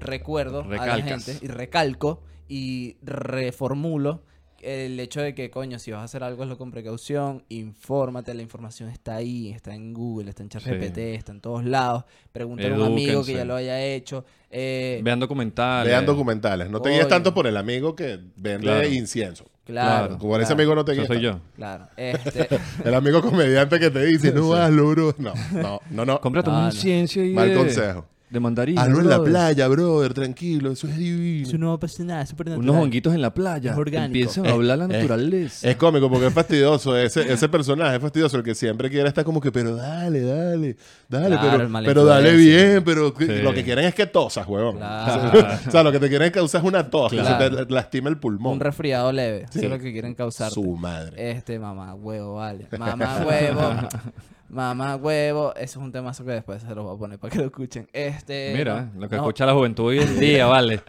recuerdo 0.00 0.62
a 0.62 0.86
la 0.86 1.02
gente 1.02 1.36
y 1.42 1.48
recalco 1.48 2.22
y 2.48 2.96
reformulo 3.02 4.22
el 4.62 4.98
hecho 5.00 5.20
de 5.20 5.34
que, 5.34 5.50
coño, 5.50 5.78
si 5.78 5.90
vas 5.92 6.00
a 6.00 6.04
hacer 6.04 6.22
algo, 6.24 6.42
hazlo 6.42 6.58
con 6.58 6.70
precaución, 6.70 7.44
infórmate, 7.48 8.34
la 8.34 8.42
información 8.42 8.88
está 8.88 9.16
ahí, 9.16 9.50
está 9.50 9.74
en 9.74 9.94
Google, 9.94 10.30
está 10.30 10.42
en 10.42 10.48
ChatGPT, 10.48 10.94
Sí. 10.96 11.00
está 11.14 11.32
en 11.32 11.40
todos 11.40 11.64
lados, 11.64 12.04
pregúntale 12.32 12.74
a 12.74 12.78
un 12.78 12.82
amigo 12.84 13.24
que 13.24 13.34
ya 13.34 13.44
lo 13.44 13.54
haya 13.54 13.82
hecho. 13.84 14.24
eh, 14.50 15.00
Vean 15.04 15.20
documentales. 15.20 15.90
Vean 15.92 16.06
documentales. 16.06 16.70
No 16.70 16.80
te 16.80 16.90
guíes 16.90 17.06
tanto 17.08 17.34
por 17.34 17.46
el 17.46 17.56
amigo 17.56 17.94
que 17.94 18.18
vende 18.36 18.62
Claro. 18.62 18.88
incienso. 18.88 19.44
claro. 19.64 20.16
Como 20.18 20.34
ese 20.36 20.46
claro, 20.46 20.54
amigo 20.54 20.74
no 20.74 20.84
te 20.84 20.92
guíes 20.92 21.06
soy 21.06 21.22
tanto. 21.22 21.38
yo. 21.38 21.54
Claro. 21.56 21.88
Este, 21.96 22.48
El 22.84 22.94
amigo 22.94 23.20
comediante 23.20 23.78
que 23.78 23.90
te 23.90 24.04
dice, 24.06 24.32
no 24.32 24.54
hazlo, 24.54 24.88
bro. 24.90 25.14
No, 25.18 25.34
no, 25.52 25.80
no, 25.90 26.04
no. 26.06 26.20
Cómprate 26.20 26.48
No, 26.50 26.56
un 26.56 26.62
no. 26.62 26.70
incienso 26.70 27.20
y 27.20 27.32
Mal 27.34 27.54
consejo. 27.54 28.06
De 28.30 28.40
mandarina. 28.40 28.82
Hazlo 28.82 29.00
en 29.00 29.08
la 29.08 29.22
playa, 29.22 29.66
brother, 29.68 30.12
tranquilo, 30.14 30.72
eso 30.72 30.86
es 30.86 30.96
divino. 30.96 31.46
Eso 31.48 31.56
no 31.58 31.68
va 31.68 31.74
a 31.74 31.78
pasar 31.80 32.04
nada, 32.06 32.26
súper 32.26 32.48
natural. 32.48 32.68
Unos 32.70 32.82
honguitos 32.82 33.14
en 33.14 33.22
la 33.22 33.32
playa. 33.32 33.72
Es 33.72 33.76
orgánico. 33.78 34.06
Empiezan 34.06 34.46
a 34.46 34.50
hablar 34.50 34.78
la 34.78 34.84
Es- 34.84 34.90
naturaleza. 34.90 35.68
Es 35.70 35.76
cómico 35.76 36.10
porque 36.10 36.26
es 36.26 36.34
fastidioso. 36.34 36.96
Ese, 36.96 37.32
ese 37.32 37.48
personaje 37.48 37.96
es 37.96 38.02
fastidioso. 38.02 38.36
El 38.36 38.42
que 38.42 38.54
siempre 38.54 38.90
quiere 38.90 39.08
estar 39.08 39.24
como 39.24 39.40
que, 39.40 39.50
pero 39.50 39.76
dale, 39.76 40.20
dale, 40.20 40.76
dale, 41.08 41.28
Claro, 41.36 41.50
el 41.52 41.56
pero, 41.58 41.68
mala 41.68 41.86
pero 41.86 42.04
dale 42.04 42.28
influencia. 42.30 42.66
bien. 42.68 42.84
Pero 42.84 43.14
Sí. 43.18 43.42
lo 43.42 43.54
que 43.54 43.64
quieren 43.64 43.84
es 43.86 43.94
que 43.94 44.06
tosas, 44.06 44.46
huevón. 44.46 44.76
Claro. 44.76 45.32
o 45.68 45.70
sea, 45.70 45.82
lo 45.82 45.90
que 45.92 45.98
te 45.98 46.08
quieren 46.08 46.30
causar 46.30 46.60
es 46.60 46.66
una 46.68 46.90
tos. 46.90 47.10
Claro. 47.12 47.38
que 47.50 47.56
se 47.60 47.66
te 47.66 47.72
lastima 47.72 48.10
el 48.10 48.18
pulmón. 48.18 48.54
Un 48.54 48.60
resfriado 48.60 49.10
leve. 49.12 49.46
Sí. 49.50 49.58
Eso 49.60 49.66
es 49.68 49.72
lo 49.72 49.78
que 49.78 49.92
quieren 49.92 50.14
causar. 50.14 50.50
Su 50.50 50.64
madre. 50.76 51.30
Este, 51.30 51.58
mamá 51.58 51.94
huevo, 51.94 52.34
vale. 52.34 52.66
Mamá 52.78 53.24
huevo. 53.26 53.60
mamá 54.48 54.96
huevo. 54.96 55.54
Eso 55.54 55.78
es 55.80 55.84
un 55.84 55.92
temazo 55.92 56.24
que 56.24 56.32
después 56.32 56.62
se 56.62 56.74
los 56.74 56.84
voy 56.84 56.94
a 56.94 56.98
poner 56.98 57.18
para 57.18 57.32
que 57.32 57.38
lo 57.38 57.44
escuchen. 57.46 57.88
Este. 57.92 58.52
Mira, 58.56 58.90
lo 58.96 59.08
que 59.08 59.16
no. 59.16 59.22
escucha 59.22 59.46
la 59.46 59.52
juventud 59.54 59.84
hoy 59.86 59.98
en 60.00 60.18
día, 60.18 60.46
vale. 60.46 60.80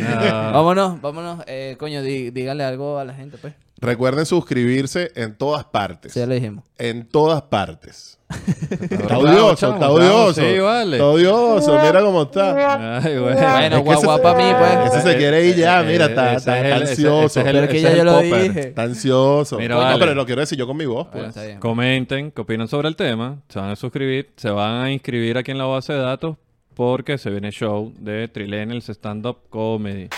No. 0.00 0.20
Vámonos, 0.52 1.00
vámonos. 1.00 1.44
Eh, 1.46 1.76
coño, 1.78 2.02
dí- 2.02 2.30
dígale 2.30 2.64
algo 2.64 2.98
a 2.98 3.04
la 3.04 3.14
gente, 3.14 3.38
pues. 3.38 3.54
Recuerden 3.80 4.26
suscribirse 4.26 5.10
en 5.14 5.34
todas 5.36 5.64
partes. 5.64 6.12
Sí, 6.12 6.20
ya 6.20 6.26
le 6.26 6.34
dijimos. 6.34 6.64
En 6.78 7.06
todas 7.08 7.40
partes. 7.42 8.18
Está 8.70 9.18
odioso, 9.18 9.54
chamo, 9.56 9.74
está 9.74 9.90
odioso. 9.90 10.40
Sí, 10.40 10.58
vale. 10.60 10.96
Está 10.98 11.06
odioso, 11.06 11.80
mira 11.82 12.00
cómo 12.00 12.22
está. 12.22 12.98
Ay, 12.98 13.16
güey. 13.18 13.34
Bueno, 13.34 13.56
Es 13.64 13.70
que 13.70 13.78
guau, 13.80 14.02
guau 14.02 14.14
ese- 14.18 14.22
pa' 14.22 14.34
mí, 14.36 14.44
pues. 14.56 14.94
Ese 14.94 15.10
se 15.10 15.16
quiere 15.18 15.44
ir 15.46 15.56
ya, 15.56 15.80
Eh, 15.80 15.84
mira, 15.84 16.06
eh, 16.06 16.08
está, 16.10 16.34
ese 16.34 16.50
está- 16.68 16.76
ansioso. 16.76 17.42
Pero 17.42 17.66
que 17.68 17.80
ya 17.80 17.92
yo 17.96 18.04
lo 18.04 18.18
dije. 18.20 18.60
Está 18.68 18.82
ansioso. 18.82 19.58
Mira, 19.58 19.74
No, 19.74 19.80
vale. 19.80 19.98
pero 19.98 20.14
lo 20.14 20.24
quiero 20.26 20.42
decir 20.42 20.56
yo 20.58 20.66
con 20.68 20.76
mi 20.76 20.86
voz, 20.86 21.08
Bueno, 21.10 21.30
pues. 21.34 21.58
Comenten 21.58 22.30
qué 22.30 22.40
opinan 22.42 22.68
sobre 22.68 22.86
el 22.88 22.94
tema. 22.94 23.38
Se 23.48 23.58
van 23.58 23.70
a 23.70 23.76
suscribir. 23.76 24.30
Se 24.36 24.50
van 24.50 24.82
a 24.84 24.92
inscribir 24.92 25.36
aquí 25.38 25.50
en 25.50 25.58
la 25.58 25.64
base 25.64 25.92
de 25.94 25.98
datos 26.00 26.36
porque 26.74 27.18
se 27.18 27.30
viene 27.30 27.50
show 27.50 27.92
de 27.98 28.28
Trilennials 28.28 28.88
Stand 28.90 29.26
Up 29.26 29.38
Comedy. 29.50 30.08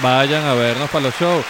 Vayan 0.00 0.44
a 0.44 0.54
vernos 0.54 0.88
para 0.90 1.06
los 1.06 1.14
shows 1.16 1.44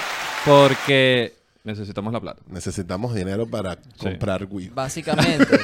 porque 0.47 1.35
necesitamos 1.69 2.13
la 2.13 2.21
plata. 2.21 2.43
Necesitamos 2.49 3.15
dinero 3.15 3.47
para 3.49 3.77
comprar 3.99 4.47
weed. 4.51 4.73
Básicamente. 4.75 5.47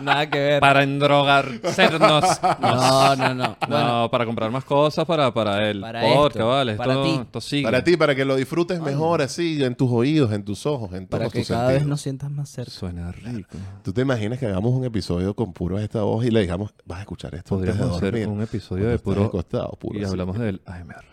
Nada 0.00 0.30
que 0.30 0.38
ver. 0.38 0.60
Para 0.60 0.84
endrogarcernos. 0.84 2.24
No, 2.60 3.16
no, 3.16 3.34
no. 3.34 3.56
Bueno, 3.68 4.02
No, 4.02 4.10
para 4.10 4.24
comprar 4.24 4.50
más 4.52 4.62
cosas 4.64 5.04
para, 5.04 5.34
para 5.34 5.68
el 5.68 5.80
Para 5.80 6.00
podcast, 6.02 6.36
esto, 6.36 6.48
vale. 6.48 6.74
para 6.76 6.92
esto, 6.92 7.02
ti. 7.04 7.18
esto 7.22 7.40
sigue. 7.40 7.62
Para 7.64 7.82
ti, 7.82 7.96
para 7.96 8.14
que 8.14 8.24
lo 8.24 8.36
disfrutes 8.36 8.80
mejor 8.80 9.22
así, 9.22 9.62
en 9.64 9.74
tus 9.74 9.90
oídos, 9.90 10.32
en 10.32 10.44
tus 10.44 10.64
ojos, 10.66 10.92
en 10.92 11.08
todos 11.08 11.18
para 11.20 11.30
que 11.30 11.40
tus 11.40 11.48
cada 11.48 11.62
vez 11.64 11.70
sentidos. 11.78 11.88
nos 11.90 12.00
sientas 12.00 12.30
más 12.30 12.48
cerca. 12.48 12.70
Suena 12.70 13.10
rico. 13.10 13.56
¿Tú 13.82 13.92
te 13.92 14.02
imaginas 14.02 14.38
que 14.38 14.46
hagamos 14.46 14.72
un 14.72 14.84
episodio 14.84 15.34
con 15.34 15.52
puro 15.52 15.78
esta 15.80 16.02
voz 16.02 16.24
y 16.24 16.30
le 16.30 16.42
digamos, 16.42 16.72
vas 16.84 16.98
a 16.98 17.02
escuchar 17.02 17.34
esto 17.34 17.56
antes 17.56 17.66
de 17.66 17.72
Podríamos 17.72 17.96
hacer 17.96 18.10
dormir"? 18.12 18.28
un 18.28 18.42
episodio 18.42 18.82
Cuando 18.84 18.92
de 18.92 18.98
puro... 19.00 19.24
acostado, 19.24 19.70
puro 19.80 19.98
y 19.98 20.02
así. 20.04 20.10
hablamos 20.12 20.38
del 20.38 20.60
AMR. 20.64 21.04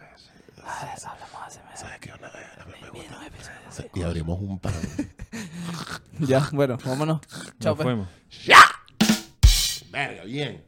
¿Sabes 1.75 1.99
qué 1.99 2.11
onda? 2.13 2.27
A 2.61 2.65
mí 2.65 2.73
me 2.81 2.89
gusta. 2.89 3.15
Sí, 3.41 3.64
Y 3.93 4.01
abrimos 4.01 4.39
un 4.39 4.59
pan. 4.59 4.73
Ya, 6.19 6.47
bueno, 6.53 6.77
vámonos. 6.85 7.19
Chao, 7.59 7.75
pues. 7.75 7.85
fuimos. 7.85 8.07
Verga, 9.91 10.23
bien. 10.23 10.63